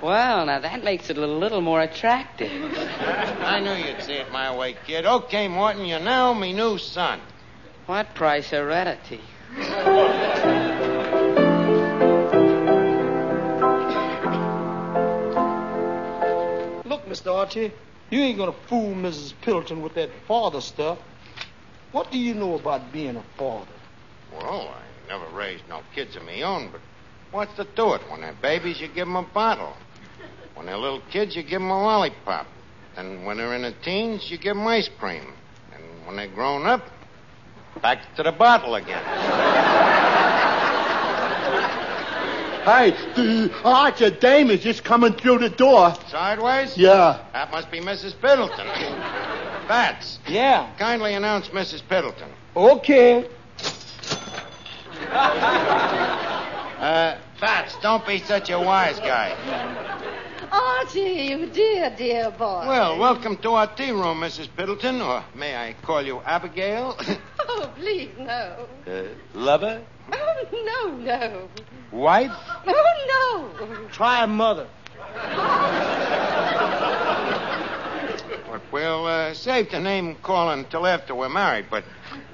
Well, 0.03 0.47
now 0.47 0.59
that 0.59 0.83
makes 0.83 1.11
it 1.11 1.19
a 1.19 1.27
little 1.27 1.61
more 1.61 1.81
attractive. 1.81 2.51
I 2.51 3.61
knew 3.61 3.75
you'd 3.75 4.03
see 4.03 4.15
it 4.15 4.33
my 4.33 4.57
way, 4.57 4.75
kid. 4.87 5.07
Okay, 5.07 5.47
Morton, 5.47 5.85
you're 5.85 6.01
now 6.01 6.35
me 6.35 6.53
new 6.53 6.79
son. 6.79 7.21
What 7.87 8.15
price 8.15 8.51
heredity? 8.51 9.21
Mr. 17.13 17.35
Archie, 17.35 17.71
you 18.09 18.21
ain't 18.21 18.39
gonna 18.39 18.55
fool 18.69 18.95
Mrs. 18.95 19.35
Pilton 19.43 19.83
with 19.83 19.95
that 19.97 20.09
father 20.27 20.63
stuff. 20.63 20.99
What 21.91 22.11
do 22.11 22.19
you 22.19 22.33
know 22.33 22.55
about 22.55 22.91
being 22.91 23.17
a 23.17 23.23
father? 23.37 23.71
Well, 24.33 24.75
I 24.75 25.09
never 25.09 25.29
raised 25.37 25.65
no 25.69 25.83
kids 25.95 26.17
of 26.17 26.23
my 26.23 26.41
own, 26.41 26.71
but 26.73 26.81
what's 27.31 27.55
to 27.57 27.67
do 27.77 27.93
it? 27.93 28.01
When 28.11 28.23
they're 28.23 28.33
babies, 28.41 28.81
you 28.81 28.89
give 28.89 29.07
'em 29.07 29.17
a 29.17 29.23
bottle. 29.25 29.77
When 30.55 30.65
they're 30.65 30.79
little 30.79 31.03
kids, 31.11 31.37
you 31.37 31.43
give 31.43 31.61
'em 31.61 31.71
a 31.71 31.83
lollipop. 31.83 32.47
And 32.97 33.27
when 33.27 33.37
they're 33.37 33.55
in 33.57 33.63
the 33.63 33.73
teens, 33.73 34.31
you 34.31 34.39
give 34.39 34.57
'em 34.57 34.67
ice 34.67 34.89
cream. 34.99 35.35
And 35.75 36.07
when 36.07 36.17
they're 36.17 36.35
grown 36.35 36.65
up, 36.67 36.81
back 37.83 38.15
to 38.17 38.23
the 38.23 38.33
bottle 38.33 38.75
again. 38.75 39.52
Hey, 42.65 42.91
the 43.17 43.53
Archer 43.65 44.11
dame 44.11 44.49
is 44.51 44.61
just 44.63 44.85
coming 44.85 45.13
through 45.15 45.39
the 45.39 45.49
door. 45.51 45.95
Sideways? 46.09 46.77
Yeah. 46.79 47.19
That 47.33 47.51
must 47.51 47.71
be 47.73 47.81
Mrs. 47.81 48.15
Piddleton. 48.15 48.67
Bats, 49.67 50.19
Yeah. 50.29 50.69
kindly 50.79 51.15
announce 51.15 51.49
Mrs. 51.49 51.83
Piddleton. 51.83 52.29
Okay. 52.57 53.29
Uh, 56.83 57.17
Fats, 57.39 57.77
don't 57.81 58.05
be 58.05 58.19
such 58.19 58.51
a 58.51 58.59
wise 58.59 58.99
guy. 58.99 59.37
Archie, 60.51 61.29
you 61.31 61.47
dear, 61.47 61.95
dear 61.97 62.29
boy. 62.33 62.65
Well, 62.67 62.99
welcome 62.99 63.37
to 63.39 63.51
our 63.53 63.69
tea 63.69 63.93
room, 63.93 64.21
Mrs. 64.21 64.49
Piddleton, 64.49 65.01
or 65.01 65.23
may 65.37 65.55
I 65.55 65.75
call 65.83 66.03
you 66.03 66.21
Abigail? 66.25 66.99
Oh, 67.55 67.71
please, 67.77 68.11
no. 68.19 68.67
uh, 68.87 69.03
lover? 69.35 69.83
Oh, 70.15 70.97
no, 70.97 70.97
no. 70.99 71.49
Wife? 71.93 72.33
Oh, 72.67 73.53
no. 73.67 73.89
Try 73.89 74.27
mother. 74.27 74.69
But 78.51 78.63
we'll 78.73 79.07
uh, 79.07 79.35
save 79.35 79.71
the 79.71 79.81
name 79.81 80.17
calling 80.23 80.61
until 80.61 80.87
after 80.87 81.15
we're 81.15 81.29
married, 81.29 81.67
but 81.71 81.85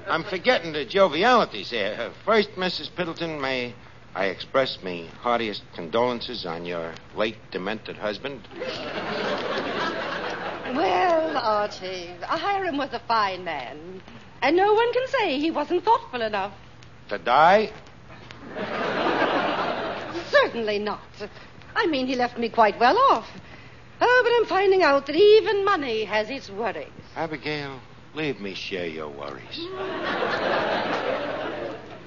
I'm 0.07 0.23
forgetting 0.23 0.73
the 0.73 0.85
jovialities 0.85 1.69
here. 1.69 1.95
Uh, 1.99 2.09
first, 2.25 2.51
Mrs. 2.55 2.89
Piddleton, 2.91 3.39
may 3.39 3.75
I 4.15 4.25
express 4.25 4.81
me 4.81 5.09
heartiest 5.19 5.63
condolences 5.75 6.45
on 6.45 6.65
your 6.65 6.93
late 7.15 7.37
demented 7.51 7.97
husband. 7.97 8.47
Well, 10.75 11.37
Archie, 11.37 12.09
Hiram 12.21 12.77
was 12.77 12.93
a 12.93 12.99
fine 12.99 13.43
man. 13.43 14.01
And 14.41 14.55
no 14.55 14.73
one 14.73 14.93
can 14.93 15.07
say 15.07 15.39
he 15.39 15.51
wasn't 15.51 15.83
thoughtful 15.83 16.21
enough. 16.21 16.53
To 17.09 17.17
die? 17.17 17.71
Certainly 20.29 20.79
not. 20.79 21.01
I 21.75 21.87
mean, 21.87 22.05
he 22.05 22.15
left 22.15 22.37
me 22.37 22.49
quite 22.49 22.79
well 22.79 22.97
off. 23.11 23.27
Oh, 23.99 24.21
but 24.23 24.31
I'm 24.37 24.45
finding 24.45 24.83
out 24.83 25.07
that 25.07 25.15
even 25.15 25.65
money 25.65 26.05
has 26.05 26.29
its 26.29 26.49
worries. 26.49 26.87
Abigail, 27.15 27.79
leave 28.13 28.39
me 28.39 28.53
share 28.53 28.87
your 28.87 29.09
worries. 29.09 29.59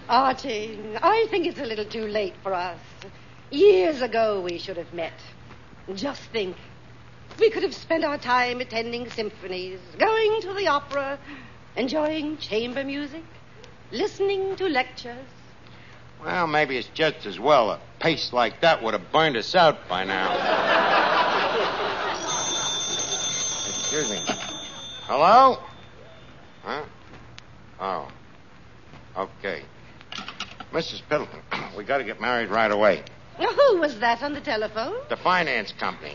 Archie, 0.09 0.79
I 1.03 1.27
think 1.31 1.47
it's 1.47 1.59
a 1.59 1.65
little 1.65 1.85
too 1.85 2.07
late 2.07 2.35
for 2.43 2.55
us. 2.55 2.79
Years 3.51 4.03
ago 4.03 4.41
we 4.41 4.59
should 4.59 4.77
have 4.77 4.93
met. 4.95 5.13
Just 5.95 6.23
think. 6.33 6.57
We 7.41 7.51
could 7.51 7.63
have 7.63 7.75
spent 7.75 8.05
our 8.05 8.19
time 8.19 8.61
attending 8.61 9.11
symphonies, 9.11 9.81
going 9.99 10.43
to 10.43 10.55
the 10.55 10.69
opera, 10.69 11.19
enjoying 11.77 12.37
chamber 12.39 12.85
music, 12.85 13.25
listening 13.93 14.57
to 14.57 14.69
lectures. 14.69 15.27
Well, 16.25 16.47
maybe 16.47 16.77
it's 16.77 16.89
just 16.89 17.27
as 17.27 17.39
well. 17.39 17.71
A 17.71 17.81
pace 18.01 18.33
like 18.33 18.61
that 18.63 18.83
would 18.83 18.95
have 18.95 19.13
burned 19.13 19.37
us 19.37 19.55
out 19.55 19.89
by 19.89 20.05
now. 20.05 20.33
Excuse 23.69 24.11
me. 24.11 24.21
Hello? 25.07 25.59
Huh? 26.63 26.85
Oh. 27.81 28.09
Okay. 29.17 29.63
Mrs. 30.73 31.03
Piddleton, 31.11 31.43
we 31.77 31.85
got 31.85 31.99
to 31.99 32.05
get 32.05 32.21
married 32.21 32.49
right 32.49 32.71
away. 32.71 33.03
Who 33.37 33.79
was 33.79 33.99
that 33.99 34.23
on 34.23 34.33
the 34.35 34.41
telephone? 34.41 34.95
The 35.09 35.17
finance 35.17 35.73
company. 35.73 36.15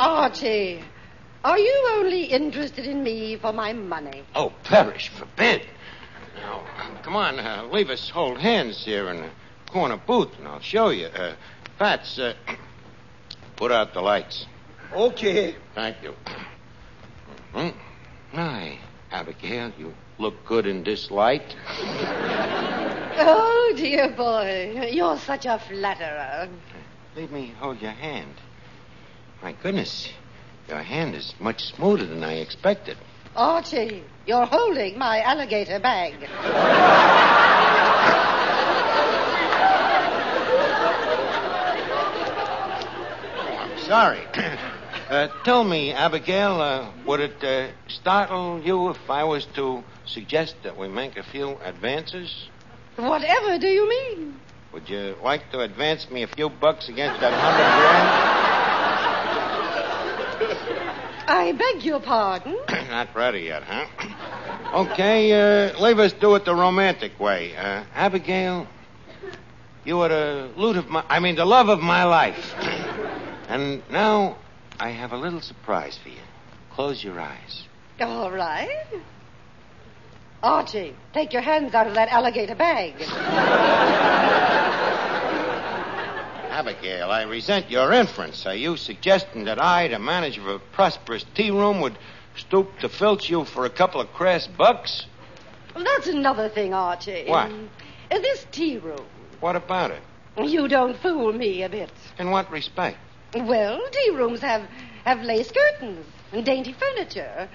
Archie, 0.00 0.82
are 1.48 1.58
you 1.58 1.88
only 1.96 2.24
interested 2.24 2.84
in 2.84 3.02
me 3.02 3.36
for 3.36 3.54
my 3.54 3.72
money? 3.72 4.22
Oh, 4.34 4.52
perish 4.64 5.08
forbid. 5.08 5.66
Now, 6.36 6.62
come 7.02 7.16
on, 7.16 7.40
uh, 7.40 7.66
leave 7.72 7.88
us 7.88 8.10
hold 8.10 8.38
hands 8.38 8.84
here 8.84 9.08
in 9.08 9.22
the 9.22 9.30
corner 9.70 9.96
booth, 9.96 10.28
and 10.38 10.46
I'll 10.46 10.60
show 10.60 10.90
you. 10.90 11.06
Uh, 11.06 11.36
Fats, 11.78 12.18
uh, 12.18 12.34
put 13.56 13.72
out 13.72 13.94
the 13.94 14.02
lights. 14.02 14.46
Okay. 14.92 15.56
Thank 15.74 16.02
you. 16.02 16.14
Hmm? 17.54 17.68
My, 18.34 18.78
Abigail, 19.10 19.72
you 19.78 19.94
look 20.18 20.44
good 20.44 20.66
in 20.66 20.84
this 20.84 21.10
light. 21.10 21.56
Oh, 23.20 23.72
dear 23.74 24.10
boy, 24.10 24.90
you're 24.92 25.16
such 25.16 25.46
a 25.46 25.58
flatterer. 25.58 26.50
Leave 27.16 27.32
me 27.32 27.54
hold 27.58 27.80
your 27.80 27.92
hand. 27.92 28.34
My 29.42 29.52
goodness, 29.52 30.10
your 30.68 30.82
hand 30.82 31.14
is 31.14 31.34
much 31.40 31.62
smoother 31.64 32.06
than 32.06 32.22
I 32.22 32.34
expected. 32.34 32.96
Archie, 33.34 34.02
you're 34.26 34.46
holding 34.46 34.98
my 34.98 35.20
alligator 35.20 35.78
bag. 35.78 36.14
I'm 43.58 43.78
sorry. 43.78 44.20
uh, 45.08 45.28
tell 45.44 45.64
me, 45.64 45.92
Abigail, 45.92 46.60
uh, 46.60 46.92
would 47.06 47.20
it 47.20 47.42
uh, 47.42 47.72
startle 47.88 48.60
you 48.62 48.90
if 48.90 49.08
I 49.08 49.24
was 49.24 49.46
to 49.54 49.82
suggest 50.04 50.56
that 50.64 50.76
we 50.76 50.88
make 50.88 51.16
a 51.16 51.22
few 51.22 51.56
advances? 51.64 52.48
Whatever 52.96 53.58
do 53.58 53.68
you 53.68 53.88
mean? 53.88 54.34
Would 54.72 54.90
you 54.90 55.16
like 55.22 55.50
to 55.52 55.60
advance 55.60 56.10
me 56.10 56.24
a 56.24 56.26
few 56.26 56.50
bucks 56.50 56.88
against 56.88 57.20
that 57.20 57.32
hundred 57.32 58.37
I 61.28 61.52
beg 61.52 61.84
your 61.84 62.00
pardon. 62.00 62.58
Not 62.88 63.14
ready 63.14 63.40
yet, 63.40 63.62
huh? 63.62 63.86
Okay, 64.74 65.32
uh, 65.32 65.78
leave 65.78 65.98
us 65.98 66.14
do 66.14 66.34
it 66.36 66.46
the 66.46 66.54
romantic 66.54 67.20
way. 67.20 67.54
Uh, 67.54 67.84
Abigail, 67.94 68.66
you 69.84 70.00
are 70.00 70.08
the 70.08 70.50
loot 70.56 70.76
of 70.76 70.88
my, 70.88 71.04
I 71.06 71.20
mean, 71.20 71.36
the 71.36 71.44
love 71.44 71.68
of 71.68 71.80
my 71.80 72.04
life. 72.04 72.54
and 73.48 73.82
now 73.90 74.38
I 74.80 74.88
have 74.88 75.12
a 75.12 75.18
little 75.18 75.42
surprise 75.42 75.98
for 76.02 76.08
you. 76.08 76.20
Close 76.70 77.04
your 77.04 77.20
eyes. 77.20 77.64
All 78.00 78.30
right. 78.30 78.86
Archie, 80.42 80.94
take 81.12 81.34
your 81.34 81.42
hands 81.42 81.74
out 81.74 81.86
of 81.86 81.94
that 81.94 82.08
alligator 82.08 82.54
bag. 82.54 82.94
Abigail, 86.58 87.08
I 87.12 87.22
resent 87.22 87.70
your 87.70 87.92
inference. 87.92 88.44
Are 88.44 88.54
you 88.54 88.76
suggesting 88.76 89.44
that 89.44 89.62
I, 89.62 89.86
the 89.86 90.00
manager 90.00 90.40
of 90.40 90.48
a 90.48 90.58
prosperous 90.58 91.24
tea 91.32 91.52
room, 91.52 91.80
would 91.80 91.96
stoop 92.36 92.80
to 92.80 92.88
filch 92.88 93.30
you 93.30 93.44
for 93.44 93.64
a 93.64 93.70
couple 93.70 94.00
of 94.00 94.12
crass 94.12 94.48
bucks? 94.48 95.06
Well, 95.72 95.84
that's 95.84 96.08
another 96.08 96.48
thing, 96.48 96.74
Archie. 96.74 97.26
What? 97.28 97.52
Uh, 98.10 98.18
This 98.18 98.44
tea 98.50 98.76
room. 98.78 99.06
What 99.38 99.54
about 99.54 99.92
it? 99.92 100.02
You 100.36 100.66
don't 100.66 100.98
fool 100.98 101.32
me 101.32 101.62
a 101.62 101.68
bit. 101.68 101.92
In 102.18 102.32
what 102.32 102.50
respect? 102.50 102.98
Well, 103.36 103.80
tea 103.92 104.10
rooms 104.10 104.40
have, 104.40 104.62
have 105.04 105.22
lace 105.22 105.52
curtains 105.52 106.06
and 106.32 106.44
dainty 106.44 106.72
furniture 106.72 107.48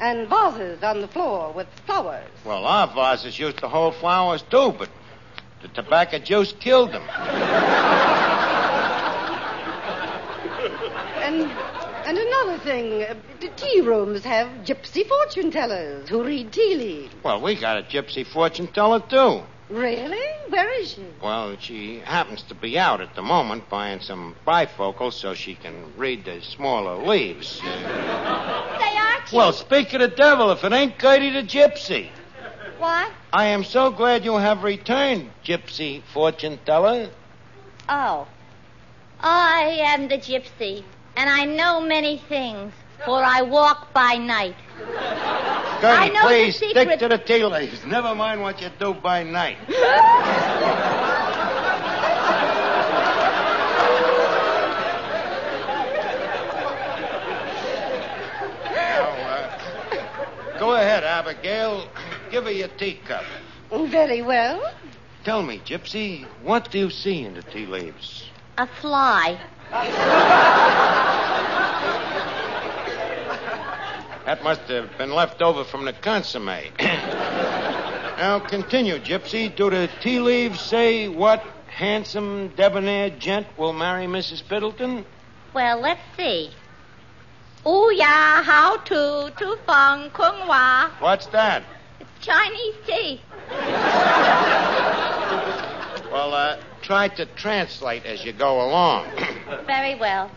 and 0.00 0.30
vases 0.30 0.82
on 0.82 1.02
the 1.02 1.08
floor 1.08 1.52
with 1.52 1.66
flowers. 1.84 2.30
Well, 2.42 2.64
our 2.64 2.86
vases 2.86 3.38
used 3.38 3.58
to 3.58 3.68
hold 3.68 3.96
flowers 3.96 4.40
too, 4.50 4.74
but 4.78 4.88
the 5.62 5.68
tobacco 5.68 6.18
juice 6.18 6.52
killed 6.60 6.92
them. 6.92 7.02
And 11.22 11.50
and 12.06 12.18
another 12.18 12.58
thing, 12.58 13.02
uh, 13.02 13.14
the 13.40 13.48
tea 13.56 13.80
rooms 13.80 14.22
have 14.22 14.46
gypsy 14.64 15.04
fortune 15.08 15.50
tellers 15.50 16.08
who 16.08 16.22
read 16.22 16.52
tea 16.52 16.76
leaves. 16.76 17.14
Well, 17.24 17.40
we 17.40 17.56
got 17.56 17.78
a 17.78 17.82
gypsy 17.82 18.24
fortune 18.24 18.68
teller 18.68 19.00
too. 19.00 19.42
Really? 19.68 20.22
Where 20.48 20.72
is 20.80 20.92
she? 20.92 21.04
Well, 21.20 21.56
she 21.58 21.98
happens 21.98 22.42
to 22.44 22.54
be 22.54 22.78
out 22.78 23.00
at 23.00 23.16
the 23.16 23.22
moment 23.22 23.68
buying 23.68 23.98
some 23.98 24.36
bifocals 24.46 25.14
so 25.14 25.34
she 25.34 25.56
can 25.56 25.92
read 25.96 26.24
the 26.24 26.40
smaller 26.40 27.04
leaves. 27.04 27.48
Say, 27.48 27.66
Archie. 27.66 29.36
well, 29.36 29.52
speak 29.52 29.92
of 29.94 30.00
the 30.00 30.08
devil, 30.08 30.52
if 30.52 30.62
it 30.62 30.72
ain't 30.72 31.00
Gertie 31.00 31.30
the 31.30 31.42
gypsy. 31.42 32.10
What? 32.78 33.10
I 33.36 33.44
am 33.48 33.64
so 33.64 33.90
glad 33.90 34.24
you 34.24 34.36
have 34.38 34.62
returned, 34.62 35.30
gypsy 35.44 36.02
fortune 36.14 36.58
teller. 36.64 37.10
Oh. 37.86 38.26
I 39.20 39.76
am 39.92 40.08
the 40.08 40.16
gypsy, 40.16 40.82
and 41.18 41.28
I 41.28 41.44
know 41.44 41.82
many 41.82 42.16
things, 42.16 42.72
for 43.04 43.22
I 43.22 43.42
walk 43.42 43.92
by 43.92 44.16
night. 44.16 44.56
I 44.78 45.78
Gertie, 45.82 46.14
know 46.14 46.22
the 46.22 46.26
please 46.28 46.56
secret- 46.58 46.86
stick 46.88 46.98
to 47.00 47.08
the 47.08 47.18
tea 47.18 47.44
leaves. 47.44 47.84
Never 47.84 48.14
mind 48.14 48.40
what 48.40 48.62
you 48.62 48.70
do 48.78 48.94
by 48.94 49.22
night. 49.22 49.58
Now, 58.72 59.08
uh, 59.10 60.58
go 60.58 60.74
ahead, 60.74 61.04
Abigail. 61.04 61.86
Give 62.36 62.44
her 62.44 62.50
your 62.50 62.68
teacup. 62.68 63.24
Very 63.72 64.20
well. 64.20 64.70
Tell 65.24 65.42
me, 65.42 65.58
Gypsy, 65.64 66.26
what 66.42 66.70
do 66.70 66.78
you 66.78 66.90
see 66.90 67.24
in 67.24 67.32
the 67.32 67.40
tea 67.40 67.64
leaves? 67.64 68.28
A 68.58 68.66
fly. 68.66 69.40
That 74.26 74.44
must 74.44 74.60
have 74.68 74.98
been 74.98 75.12
left 75.12 75.40
over 75.40 75.64
from 75.64 75.86
the 75.86 75.94
consomme. 75.94 76.44
now, 76.78 78.38
continue, 78.40 78.98
Gypsy. 78.98 79.56
Do 79.56 79.70
the 79.70 79.88
tea 80.02 80.20
leaves 80.20 80.60
say 80.60 81.08
what 81.08 81.42
handsome, 81.68 82.48
debonair 82.48 83.08
gent 83.08 83.46
will 83.56 83.72
marry 83.72 84.04
Mrs. 84.04 84.42
Piddleton? 84.42 85.06
Well, 85.54 85.80
let's 85.80 86.02
see. 86.18 86.50
Ooh 87.66 87.90
ya, 87.94 88.42
how 88.42 88.76
to, 88.76 89.32
to 89.38 89.56
feng 89.66 90.10
kung 90.10 90.46
wa. 90.46 90.90
What's 91.00 91.28
that? 91.28 91.62
Chinese 92.26 92.74
tea. 92.84 93.20
Well, 96.10 96.34
uh, 96.34 96.58
try 96.82 97.06
to 97.08 97.26
translate 97.36 98.04
as 98.04 98.24
you 98.24 98.32
go 98.32 98.68
along. 98.68 99.06
Very 99.66 99.94
well. 99.94 100.30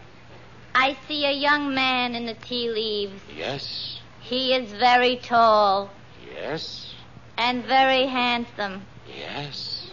I 0.75 0.95
see 1.07 1.25
a 1.25 1.31
young 1.31 1.73
man 1.73 2.13
in 2.13 2.27
the 2.27 2.35
tea 2.35 2.69
leaves. 2.69 3.19
yes, 3.35 3.99
He 4.19 4.53
is 4.53 4.71
very 4.71 5.15
tall 5.17 5.89
yes, 6.35 6.93
and 7.37 7.65
very 7.65 8.05
handsome. 8.05 8.83
yes. 9.07 9.89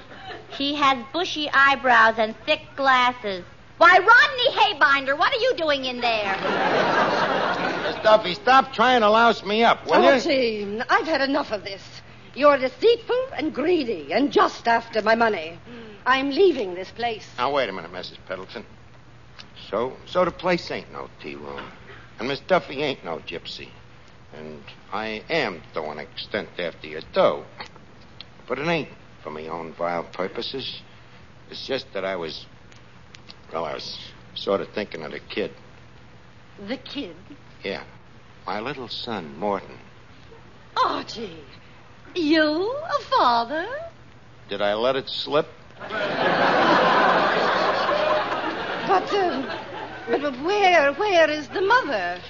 He 0.50 0.74
has 0.74 1.02
bushy 1.14 1.48
eyebrows 1.50 2.16
and 2.18 2.36
thick 2.44 2.60
glasses. 2.76 3.42
Why, 3.78 3.98
Rodney 3.98 4.50
Haybinder, 4.52 5.16
what 5.18 5.32
are 5.32 5.40
you 5.40 5.54
doing 5.56 5.86
in 5.86 6.00
there? 6.02 7.22
Miss 7.96 8.04
Duffy, 8.04 8.34
stop 8.34 8.72
trying 8.72 9.00
to 9.00 9.10
louse 9.10 9.44
me 9.44 9.64
up, 9.64 9.86
will 9.86 9.94
oh, 9.94 10.00
you? 10.02 10.08
Archie, 10.08 10.82
I've 10.88 11.06
had 11.06 11.22
enough 11.22 11.50
of 11.50 11.64
this. 11.64 11.82
You're 12.34 12.58
deceitful 12.58 13.28
and 13.36 13.54
greedy 13.54 14.12
and 14.12 14.30
just 14.30 14.68
after 14.68 15.00
my 15.02 15.14
money. 15.14 15.58
I'm 16.04 16.30
leaving 16.30 16.74
this 16.74 16.90
place. 16.90 17.28
Now, 17.38 17.52
wait 17.52 17.68
a 17.68 17.72
minute, 17.72 17.90
Mrs. 17.92 18.18
Piddleton. 18.28 18.64
So, 19.70 19.96
so 20.06 20.24
the 20.24 20.30
place 20.30 20.70
ain't 20.70 20.92
no 20.92 21.08
tea 21.22 21.34
room. 21.34 21.62
And 22.18 22.28
Miss 22.28 22.40
Duffy 22.40 22.82
ain't 22.82 23.04
no 23.04 23.18
gypsy. 23.18 23.68
And 24.34 24.62
I 24.92 25.22
am 25.30 25.62
throwing 25.72 25.98
an 25.98 26.06
extent 26.06 26.48
after 26.58 26.86
your 26.86 27.02
dough. 27.12 27.44
But 28.46 28.58
it 28.58 28.68
ain't 28.68 28.90
for 29.22 29.30
my 29.30 29.46
own 29.48 29.72
vile 29.72 30.04
purposes. 30.04 30.82
It's 31.50 31.66
just 31.66 31.92
that 31.94 32.04
I 32.04 32.16
was, 32.16 32.46
well, 33.52 33.64
I 33.64 33.74
was 33.74 33.98
Sort 34.36 34.60
of 34.60 34.68
thinking 34.68 35.02
of 35.02 35.12
the 35.12 35.18
kid. 35.18 35.50
The 36.68 36.76
kid? 36.76 37.16
Yeah. 37.62 37.84
My 38.46 38.60
little 38.60 38.88
son, 38.88 39.38
Morton. 39.38 39.78
Archie, 40.76 41.36
you 42.14 42.72
a 42.72 43.02
father? 43.04 43.66
Did 44.48 44.62
I 44.62 44.74
let 44.74 44.96
it 44.96 45.08
slip? 45.08 45.48
But, 45.80 45.92
uh, 49.12 49.58
but, 50.08 50.22
but 50.22 50.44
where, 50.44 50.92
where 50.92 51.30
is 51.30 51.48
the 51.48 51.60
mother? 51.60 52.20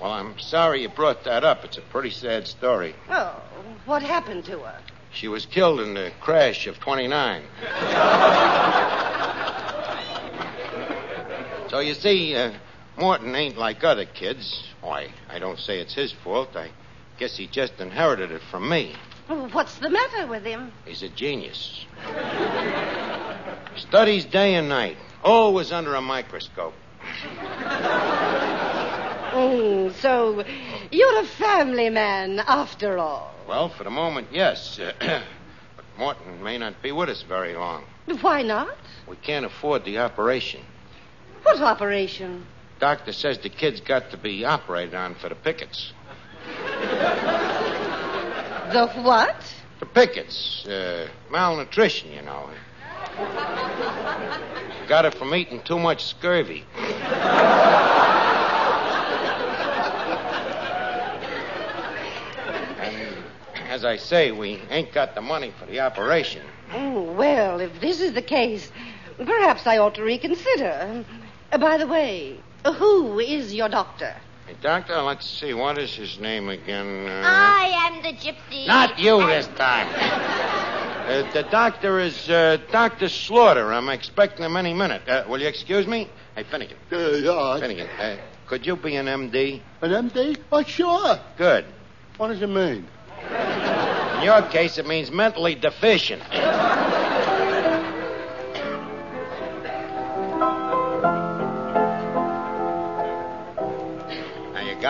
Well, 0.00 0.10
I'm 0.10 0.38
sorry 0.38 0.82
you 0.82 0.88
brought 0.88 1.24
that 1.24 1.44
up. 1.44 1.64
It's 1.64 1.78
a 1.78 1.80
pretty 1.80 2.10
sad 2.10 2.46
story. 2.46 2.94
Oh, 3.08 3.40
what 3.86 4.02
happened 4.02 4.44
to 4.46 4.58
her? 4.58 4.78
She 5.12 5.28
was 5.28 5.46
killed 5.46 5.80
in 5.80 5.94
the 5.94 6.12
crash 6.20 6.66
of 6.66 6.78
29. 6.80 7.42
so 11.70 11.80
you 11.80 11.94
see, 11.94 12.34
uh, 12.34 12.52
Morton 12.96 13.34
ain't 13.34 13.56
like 13.56 13.82
other 13.84 14.04
kids. 14.04 14.68
Why, 14.80 15.08
I 15.28 15.38
don't 15.38 15.58
say 15.58 15.80
it's 15.80 15.94
his 15.94 16.12
fault. 16.12 16.56
I 16.56 16.70
guess 17.18 17.36
he 17.36 17.46
just 17.46 17.80
inherited 17.80 18.30
it 18.30 18.42
from 18.50 18.68
me. 18.68 18.94
What's 19.28 19.78
the 19.78 19.88
matter 19.88 20.26
with 20.26 20.44
him? 20.44 20.72
He's 20.84 21.02
a 21.02 21.08
genius. 21.08 21.86
Studies 23.76 24.26
day 24.26 24.54
and 24.54 24.68
night, 24.68 24.98
always 25.24 25.72
under 25.72 25.94
a 25.94 26.02
microscope. 26.02 26.74
Mm, 29.32 29.92
so 29.94 30.44
you're 30.90 31.20
a 31.20 31.24
family 31.26 31.88
man 31.88 32.40
after 32.40 32.98
all. 32.98 33.34
Well, 33.48 33.70
for 33.70 33.84
the 33.84 33.90
moment, 33.90 34.28
yes. 34.30 34.78
but 35.00 35.22
Morton 35.96 36.42
may 36.42 36.58
not 36.58 36.82
be 36.82 36.92
with 36.92 37.08
us 37.08 37.22
very 37.22 37.54
long. 37.54 37.84
Why 38.20 38.42
not? 38.42 38.76
We 39.06 39.16
can't 39.16 39.46
afford 39.46 39.84
the 39.84 39.98
operation. 39.98 40.60
What 41.44 41.60
operation? 41.60 42.46
Doctor 42.82 43.12
says 43.12 43.38
the 43.38 43.48
kid's 43.48 43.80
got 43.80 44.10
to 44.10 44.16
be 44.16 44.44
operated 44.44 44.92
on 44.92 45.14
for 45.14 45.28
the 45.28 45.36
pickets. 45.36 45.92
The 48.72 48.88
what? 49.02 49.54
The 49.78 49.86
pickets, 49.86 50.66
uh, 50.66 51.06
malnutrition, 51.30 52.10
you 52.10 52.22
know. 52.22 52.50
Got 54.88 55.04
it 55.04 55.14
from 55.14 55.32
eating 55.32 55.62
too 55.62 55.78
much 55.78 56.06
scurvy. 56.06 56.64
and 56.76 56.88
as 63.68 63.84
I 63.84 63.96
say, 63.96 64.32
we 64.32 64.60
ain't 64.70 64.92
got 64.92 65.14
the 65.14 65.20
money 65.20 65.52
for 65.56 65.66
the 65.66 65.78
operation. 65.78 66.42
Oh, 66.72 67.02
well, 67.12 67.60
if 67.60 67.80
this 67.80 68.00
is 68.00 68.14
the 68.14 68.22
case, 68.22 68.72
perhaps 69.18 69.68
I 69.68 69.78
ought 69.78 69.94
to 69.94 70.02
reconsider. 70.02 71.04
Uh, 71.52 71.58
by 71.58 71.76
the 71.76 71.86
way, 71.86 72.40
who 72.64 73.18
is 73.18 73.52
your 73.54 73.68
doctor? 73.68 74.14
Hey, 74.46 74.56
doctor, 74.60 75.00
let's 75.02 75.28
see, 75.28 75.54
what 75.54 75.78
is 75.78 75.94
his 75.94 76.18
name 76.18 76.48
again? 76.48 77.06
Uh, 77.06 77.22
I 77.24 77.88
am 77.88 78.02
the 78.02 78.12
gypsy. 78.12 78.66
Not 78.66 78.98
you 78.98 79.24
this 79.26 79.46
time. 79.56 79.88
Uh, 79.88 81.30
the 81.32 81.42
doctor 81.44 82.00
is 82.00 82.28
uh, 82.28 82.58
Dr. 82.70 83.08
Slaughter. 83.08 83.72
I'm 83.72 83.88
expecting 83.88 84.44
him 84.44 84.56
any 84.56 84.74
minute. 84.74 85.08
Uh, 85.08 85.24
will 85.28 85.40
you 85.40 85.48
excuse 85.48 85.86
me? 85.86 86.08
Hey, 86.34 86.44
Finnegan. 86.44 86.76
Uh, 86.90 86.96
yeah. 86.96 87.58
Finnegan, 87.60 87.88
uh, 87.88 88.16
could 88.46 88.66
you 88.66 88.76
be 88.76 88.96
an 88.96 89.06
MD? 89.06 89.60
An 89.80 90.10
MD? 90.10 90.36
Oh, 90.50 90.62
sure. 90.62 91.18
Good. 91.36 91.64
What 92.16 92.28
does 92.28 92.42
it 92.42 92.48
mean? 92.48 92.86
In 93.30 94.22
your 94.22 94.42
case, 94.42 94.78
it 94.78 94.86
means 94.86 95.10
mentally 95.10 95.54
deficient. 95.54 96.22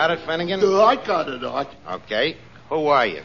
Got 0.07 0.19
it, 0.19 0.25
Finnegan? 0.25 0.59
Uh, 0.61 0.83
I 0.83 0.95
got 0.97 1.29
it, 1.29 1.43
Art. 1.45 1.69
Okay. 1.89 2.35
Who 2.67 2.87
are 2.87 3.07
you? 3.07 3.21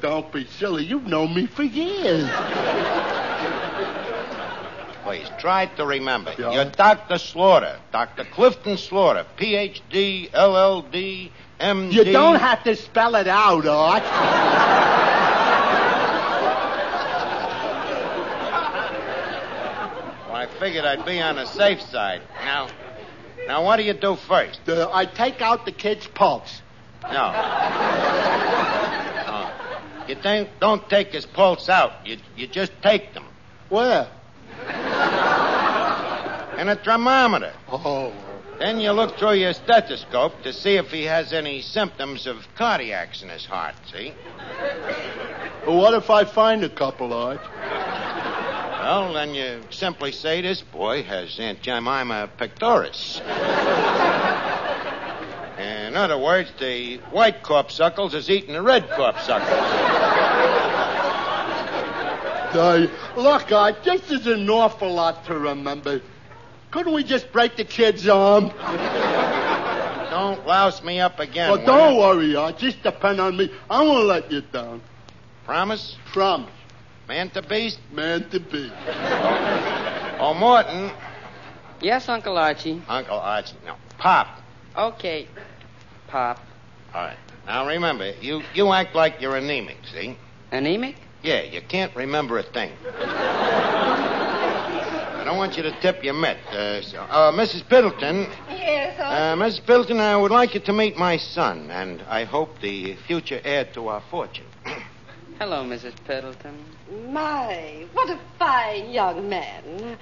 Don't 0.00 0.32
be 0.32 0.46
silly. 0.46 0.84
You've 0.84 1.06
known 1.06 1.34
me 1.34 1.46
for 1.46 1.62
years. 1.62 2.28
Please, 5.04 5.28
try 5.38 5.66
to 5.76 5.84
remember. 5.84 6.34
Yeah. 6.38 6.52
You're 6.52 6.64
Dr. 6.70 7.18
Slaughter. 7.18 7.78
Dr. 7.92 8.24
Clifton 8.24 8.78
Slaughter. 8.78 9.26
Ph.D., 9.36 10.30
LL.D., 10.34 11.32
M.D. 11.58 11.94
You 11.96 12.04
don't 12.04 12.38
have 12.40 12.64
to 12.64 12.76
spell 12.76 13.14
it 13.16 13.28
out, 13.28 13.66
Art. 13.66 14.02
Well, 20.26 20.36
I 20.36 20.46
figured 20.58 20.86
I'd 20.86 21.04
be 21.04 21.20
on 21.20 21.36
the 21.36 21.44
safe 21.44 21.82
side. 21.82 22.22
Now, 22.42 22.68
now, 23.50 23.64
what 23.64 23.78
do 23.78 23.82
you 23.82 23.94
do 23.94 24.14
first? 24.14 24.60
Uh, 24.68 24.88
I 24.92 25.06
take 25.06 25.42
out 25.42 25.64
the 25.64 25.72
kid's 25.72 26.06
pulse. 26.06 26.62
No. 27.02 27.32
No. 29.26 29.50
You 30.06 30.14
think, 30.14 30.50
don't 30.60 30.88
take 30.88 31.08
his 31.08 31.26
pulse 31.26 31.68
out. 31.68 32.06
You, 32.06 32.18
you 32.36 32.46
just 32.46 32.70
take 32.80 33.12
them. 33.12 33.24
Where? 33.68 34.08
In 36.60 36.68
a 36.68 36.76
thermometer. 36.76 37.52
Oh. 37.72 38.12
Then 38.60 38.78
you 38.78 38.92
look 38.92 39.16
through 39.16 39.34
your 39.34 39.52
stethoscope 39.52 40.44
to 40.44 40.52
see 40.52 40.76
if 40.76 40.92
he 40.92 41.02
has 41.06 41.32
any 41.32 41.60
symptoms 41.60 42.28
of 42.28 42.46
cardiacs 42.56 43.20
in 43.20 43.30
his 43.30 43.46
heart, 43.46 43.74
see? 43.92 44.14
Well, 45.66 45.76
what 45.76 45.94
if 45.94 46.08
I 46.08 46.22
find 46.24 46.62
a 46.62 46.68
couple, 46.68 47.12
Art? 47.12 47.40
Well, 48.80 49.12
then 49.12 49.34
you 49.34 49.60
simply 49.68 50.10
say 50.10 50.40
this 50.40 50.62
boy 50.62 51.02
has 51.02 51.38
angina 51.38 52.30
pectoris. 52.38 53.20
In 55.58 55.94
other 55.96 56.16
words, 56.16 56.50
the 56.58 56.96
white 57.10 57.42
corpuscles 57.42 58.14
is 58.14 58.30
eating 58.30 58.54
the 58.54 58.62
red 58.62 58.88
corpuscles. 58.88 59.42
Uh, 62.52 62.86
look, 63.18 63.52
Art, 63.52 63.84
this 63.84 64.10
is 64.10 64.26
an 64.26 64.48
awful 64.48 64.94
lot 64.94 65.26
to 65.26 65.38
remember. 65.38 66.00
Couldn't 66.70 66.94
we 66.94 67.04
just 67.04 67.30
break 67.32 67.56
the 67.56 67.64
kid's 67.64 68.08
arm? 68.08 68.48
Don't 70.08 70.46
louse 70.46 70.82
me 70.82 71.00
up 71.00 71.20
again. 71.20 71.50
Well, 71.50 71.66
don't 71.66 71.94
you? 71.94 72.00
worry, 72.00 72.34
Art. 72.34 72.56
Just 72.56 72.82
depend 72.82 73.20
on 73.20 73.36
me. 73.36 73.52
I 73.68 73.82
won't 73.82 74.06
let 74.06 74.32
you 74.32 74.40
down. 74.40 74.80
Promise? 75.44 75.96
Promise. 76.06 76.50
Man 77.10 77.28
to 77.30 77.42
beast? 77.42 77.80
Man 77.92 78.30
to 78.30 78.38
be. 78.38 78.70
Oh, 80.20 80.32
Morton. 80.38 80.92
Yes, 81.80 82.08
Uncle 82.08 82.38
Archie. 82.38 82.80
Uncle 82.86 83.18
Archie. 83.18 83.56
No, 83.66 83.74
Pop. 83.98 84.28
Okay, 84.76 85.26
Pop. 86.06 86.38
All 86.94 87.02
right. 87.02 87.16
Now 87.46 87.66
remember, 87.66 88.12
you, 88.20 88.42
you 88.54 88.72
act 88.72 88.94
like 88.94 89.20
you're 89.20 89.34
anemic, 89.34 89.78
see? 89.92 90.16
Anemic? 90.52 90.94
Yeah, 91.24 91.42
you 91.42 91.60
can't 91.62 91.92
remember 91.96 92.38
a 92.38 92.44
thing. 92.44 92.70
I 95.10 95.24
don't 95.24 95.36
want 95.36 95.56
you 95.56 95.64
to 95.64 95.72
tip 95.80 96.04
your 96.04 96.14
mitt. 96.14 96.38
Uh, 96.46 96.80
so, 96.80 96.98
uh, 97.00 97.32
Mrs. 97.32 97.64
Piddleton. 97.64 98.32
Yes, 98.50 99.00
Uh, 99.00 99.34
Mrs. 99.34 99.62
Piddleton, 99.62 99.98
I 99.98 100.16
would 100.16 100.30
like 100.30 100.54
you 100.54 100.60
to 100.60 100.72
meet 100.72 100.96
my 100.96 101.16
son, 101.16 101.72
and 101.72 102.02
I 102.02 102.22
hope 102.22 102.60
the 102.60 102.94
future 103.08 103.40
heir 103.42 103.64
to 103.74 103.88
our 103.88 104.00
fortune. 104.12 104.46
Hello, 105.40 105.64
Mrs. 105.64 105.94
Piddleton. 106.06 106.54
My, 107.10 107.86
what 107.94 108.10
a 108.10 108.18
fine 108.38 108.90
young 108.90 109.26
man. 109.30 109.96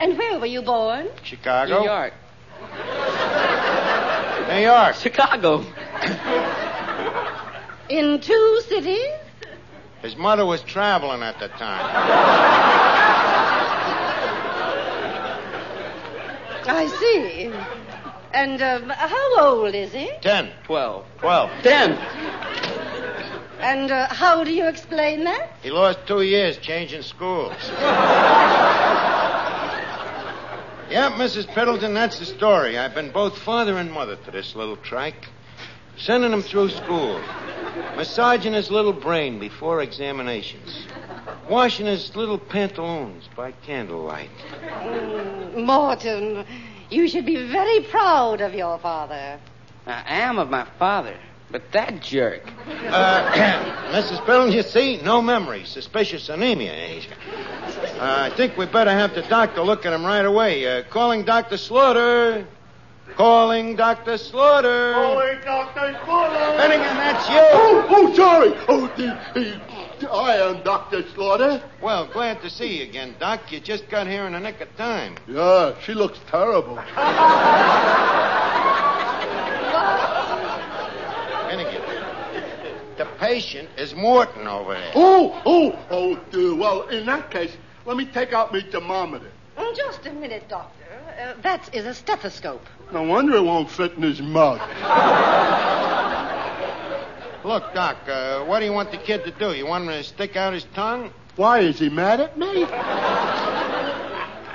And 0.00 0.16
where 0.16 0.40
were 0.40 0.46
you 0.46 0.62
born? 0.62 1.08
Chicago? 1.24 1.80
New 1.80 1.84
York. 1.84 2.14
New 4.48 4.62
York. 4.62 4.94
Chicago. 4.94 5.58
In 7.90 8.18
two 8.22 8.62
cities? 8.66 9.12
His 10.00 10.16
mother 10.16 10.46
was 10.46 10.62
traveling 10.62 11.22
at 11.22 11.38
the 11.38 11.48
time. 11.48 11.84
I 16.66 16.86
see. 16.98 17.52
And 18.32 18.62
um, 18.62 18.88
how 18.88 19.48
old 19.48 19.74
is 19.74 19.92
he? 19.92 20.10
Ten. 20.22 20.50
Twelve. 20.64 21.04
Twelve. 21.18 21.50
Ten. 21.62 21.98
And 23.58 23.90
uh, 23.90 24.06
how 24.08 24.44
do 24.44 24.52
you 24.52 24.66
explain 24.66 25.24
that? 25.24 25.50
He 25.62 25.70
lost 25.70 26.06
two 26.06 26.22
years 26.22 26.58
changing 26.58 27.02
schools. 27.02 27.52
yeah, 30.90 31.10
Mrs. 31.16 31.46
Piddleton, 31.46 31.92
that's 31.92 32.20
the 32.20 32.24
story. 32.24 32.78
I've 32.78 32.94
been 32.94 33.10
both 33.10 33.36
father 33.38 33.76
and 33.76 33.90
mother 33.90 34.16
to 34.16 34.30
this 34.30 34.54
little 34.54 34.76
trike. 34.76 35.28
Sending 35.96 36.32
him 36.32 36.42
through 36.42 36.68
school. 36.70 37.20
Massaging 37.96 38.52
his 38.52 38.70
little 38.70 38.92
brain 38.92 39.40
before 39.40 39.82
examinations. 39.82 40.86
Washing 41.50 41.86
his 41.86 42.14
little 42.14 42.38
pantaloons 42.38 43.28
by 43.34 43.50
candlelight. 43.66 44.30
Mm, 44.62 45.66
Morton, 45.66 46.44
you 46.90 47.08
should 47.08 47.26
be 47.26 47.50
very 47.50 47.80
proud 47.80 48.40
of 48.40 48.54
your 48.54 48.78
father. 48.78 49.40
I 49.86 50.02
am 50.06 50.38
of 50.38 50.48
my 50.48 50.64
father, 50.78 51.16
but 51.50 51.62
that 51.72 52.00
jerk. 52.02 52.42
Uh, 52.66 53.30
Mrs. 53.92 54.18
Piddleton, 54.24 54.52
you 54.52 54.62
see, 54.62 55.00
no 55.02 55.20
memory. 55.22 55.64
Suspicious 55.64 56.28
anemia. 56.28 56.72
He's- 56.74 57.06
Uh, 57.98 58.30
I 58.32 58.36
think 58.36 58.56
we 58.56 58.66
better 58.66 58.90
have 58.90 59.14
the 59.14 59.22
doctor 59.22 59.62
look 59.62 59.86
at 59.86 59.92
him 59.92 60.04
right 60.04 60.24
away. 60.24 60.66
Uh, 60.66 60.82
calling 60.90 61.24
Dr. 61.24 61.56
Slaughter. 61.56 62.44
Calling 63.16 63.76
Dr. 63.76 64.18
Slaughter. 64.18 64.92
Calling 64.94 65.38
Dr. 65.44 65.98
Slaughter. 66.04 66.58
Finnegan, 66.60 66.96
that's 66.96 67.28
you. 67.28 67.38
Oh, 67.40 67.86
oh, 67.88 68.14
sorry. 68.14 68.52
Oh, 68.68 68.86
the, 68.96 69.18
the, 69.34 70.10
I 70.10 70.36
am 70.48 70.62
Dr. 70.62 71.02
Slaughter. 71.14 71.62
Well, 71.82 72.06
glad 72.06 72.40
to 72.42 72.50
see 72.50 72.78
you 72.78 72.84
again, 72.84 73.14
Doc. 73.18 73.50
You 73.50 73.60
just 73.60 73.88
got 73.88 74.06
here 74.06 74.26
in 74.26 74.32
the 74.34 74.40
nick 74.40 74.60
of 74.60 74.68
time. 74.76 75.16
Yeah, 75.26 75.74
she 75.82 75.94
looks 75.94 76.18
terrible. 76.30 76.76
Finnegan, 81.48 81.82
the 82.98 83.07
patient 83.18 83.68
is 83.76 83.94
Morton 83.94 84.46
over 84.46 84.74
there. 84.74 84.92
Oh, 84.94 85.42
oh, 85.44 85.78
oh, 85.90 86.16
dear. 86.30 86.54
well, 86.54 86.88
in 86.88 87.06
that 87.06 87.30
case, 87.30 87.56
let 87.84 87.96
me 87.96 88.06
take 88.06 88.32
out 88.32 88.52
my 88.52 88.60
thermometer. 88.60 89.30
Oh, 89.56 89.74
Just 89.76 90.06
a 90.06 90.12
minute, 90.12 90.48
Doctor. 90.48 90.84
Uh, 91.20 91.34
that 91.42 91.74
is 91.74 91.84
a 91.84 91.94
stethoscope. 91.94 92.64
No 92.92 93.02
wonder 93.02 93.36
it 93.36 93.42
won't 93.42 93.70
fit 93.70 93.92
in 93.94 94.02
his 94.02 94.22
mouth. 94.22 94.60
Look, 97.44 97.74
Doc, 97.74 97.96
uh, 98.08 98.44
what 98.44 98.60
do 98.60 98.66
you 98.66 98.72
want 98.72 98.92
the 98.92 98.98
kid 98.98 99.24
to 99.24 99.30
do? 99.32 99.52
You 99.52 99.66
want 99.66 99.84
him 99.84 99.90
to 99.90 100.02
stick 100.04 100.36
out 100.36 100.52
his 100.52 100.64
tongue? 100.74 101.12
Why, 101.36 101.60
is 101.60 101.78
he 101.78 101.88
mad 101.88 102.20
at 102.20 102.38
me? 102.38 102.64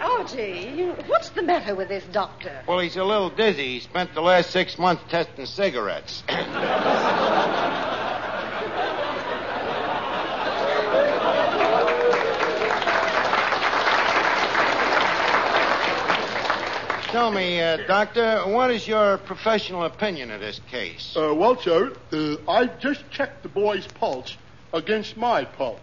Archie, 0.01 0.89
what's 1.07 1.29
the 1.29 1.41
matter 1.41 1.75
with 1.75 1.89
this 1.89 2.03
doctor? 2.11 2.63
Well, 2.67 2.79
he's 2.79 2.95
a 2.95 3.03
little 3.03 3.29
dizzy. 3.29 3.73
He 3.73 3.79
spent 3.81 4.13
the 4.13 4.21
last 4.21 4.51
six 4.51 4.77
months 4.77 5.03
testing 5.09 5.45
cigarettes. 5.45 6.23
Tell 17.13 17.29
me, 17.29 17.61
uh, 17.61 17.77
Doctor, 17.85 18.39
what 18.47 18.71
is 18.71 18.87
your 18.87 19.19
professional 19.19 19.83
opinion 19.83 20.31
of 20.31 20.39
this 20.39 20.59
case? 20.71 21.15
Uh, 21.15 21.31
well, 21.35 21.55
sir, 21.61 21.93
uh, 22.11 22.37
I 22.49 22.65
just 22.65 23.07
checked 23.11 23.43
the 23.43 23.49
boy's 23.49 23.85
pulse 23.85 24.35
against 24.73 25.15
my 25.15 25.45
pulse. 25.45 25.79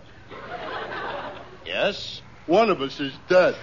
Yes? 1.64 2.20
One 2.48 2.68
of 2.68 2.80
us 2.82 2.98
is 2.98 3.12
dead. 3.28 3.54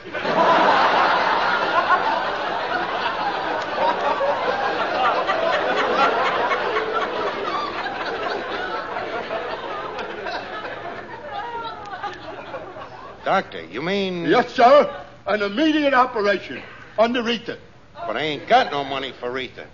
Doctor, 13.25 13.65
you 13.65 13.81
mean. 13.81 14.23
Yes, 14.23 14.53
sir. 14.53 15.03
An 15.25 15.41
immediate 15.41 15.93
operation 15.93 16.63
under 16.97 17.23
Rita. 17.23 17.57
But 17.93 18.17
I 18.17 18.21
ain't 18.21 18.47
got 18.47 18.71
no 18.71 18.83
money 18.83 19.13
for 19.19 19.31
Rita. 19.31 19.67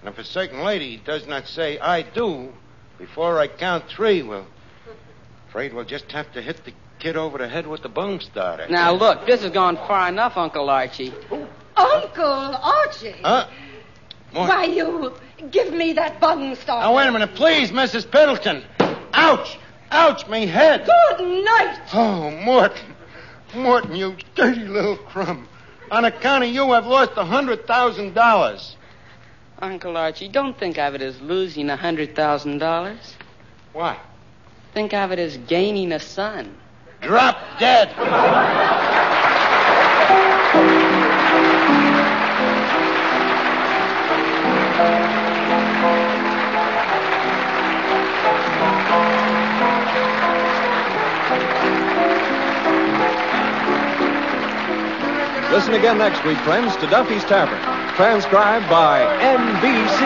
And 0.00 0.12
if 0.12 0.18
a 0.18 0.24
certain 0.24 0.60
lady 0.60 1.00
does 1.04 1.26
not 1.26 1.46
say, 1.46 1.78
I 1.78 2.02
do, 2.02 2.52
before 2.98 3.38
I 3.38 3.48
count 3.48 3.84
three, 3.88 4.22
well, 4.22 4.46
afraid 5.48 5.72
we'll 5.72 5.84
just 5.84 6.10
have 6.12 6.30
to 6.32 6.42
hit 6.42 6.64
the 6.64 6.72
kid 6.98 7.16
over 7.16 7.38
the 7.38 7.48
head 7.48 7.66
with 7.66 7.82
the 7.82 7.88
bung 7.88 8.20
starter. 8.20 8.66
Now, 8.68 8.92
look, 8.92 9.26
this 9.26 9.42
has 9.42 9.52
gone 9.52 9.76
far 9.76 10.08
enough, 10.08 10.36
Uncle 10.36 10.68
Archie. 10.70 11.12
Uncle 11.76 12.24
Archie! 12.24 13.14
Huh? 13.22 13.48
What? 14.32 14.48
Why, 14.48 14.64
you 14.64 15.14
give 15.50 15.72
me 15.72 15.92
that 15.94 16.20
bung 16.20 16.54
starter. 16.56 16.86
Now, 16.86 16.96
wait 16.96 17.06
a 17.06 17.12
minute, 17.12 17.34
please, 17.34 17.70
Mrs. 17.70 18.10
Pendleton. 18.10 18.64
Ouch! 19.12 19.58
Ouch, 19.90 20.28
me 20.28 20.46
head! 20.46 20.86
Good 20.86 21.44
night. 21.44 21.80
Oh, 21.92 22.30
Morton. 22.30 22.94
Morton, 23.54 23.94
you 23.94 24.16
dirty 24.34 24.64
little 24.64 24.96
crumb. 24.96 25.48
On 25.90 26.04
account 26.04 26.44
of 26.44 26.50
you, 26.50 26.70
I've 26.70 26.86
lost 26.86 27.12
a 27.16 27.24
hundred 27.24 27.66
thousand 27.66 28.14
dollars. 28.14 28.76
Uncle 29.60 29.96
Archie, 29.96 30.28
don't 30.28 30.58
think 30.58 30.78
of 30.78 30.94
it 30.94 31.02
as 31.02 31.20
losing 31.20 31.70
a 31.70 31.76
hundred 31.76 32.16
thousand 32.16 32.58
dollars. 32.58 33.14
What? 33.72 33.98
Think 34.72 34.92
of 34.92 35.12
it 35.12 35.18
as 35.18 35.36
gaining 35.36 35.92
a 35.92 36.00
son. 36.00 36.56
Drop 37.00 37.38
dead. 37.58 37.90
Listen 55.54 55.74
again 55.74 55.98
next 55.98 56.24
week, 56.24 56.36
friends, 56.38 56.74
to 56.78 56.86
Duffy's 56.88 57.22
Tavern, 57.22 57.60
transcribed 57.94 58.68
by 58.68 59.02
NBC. 59.22 60.02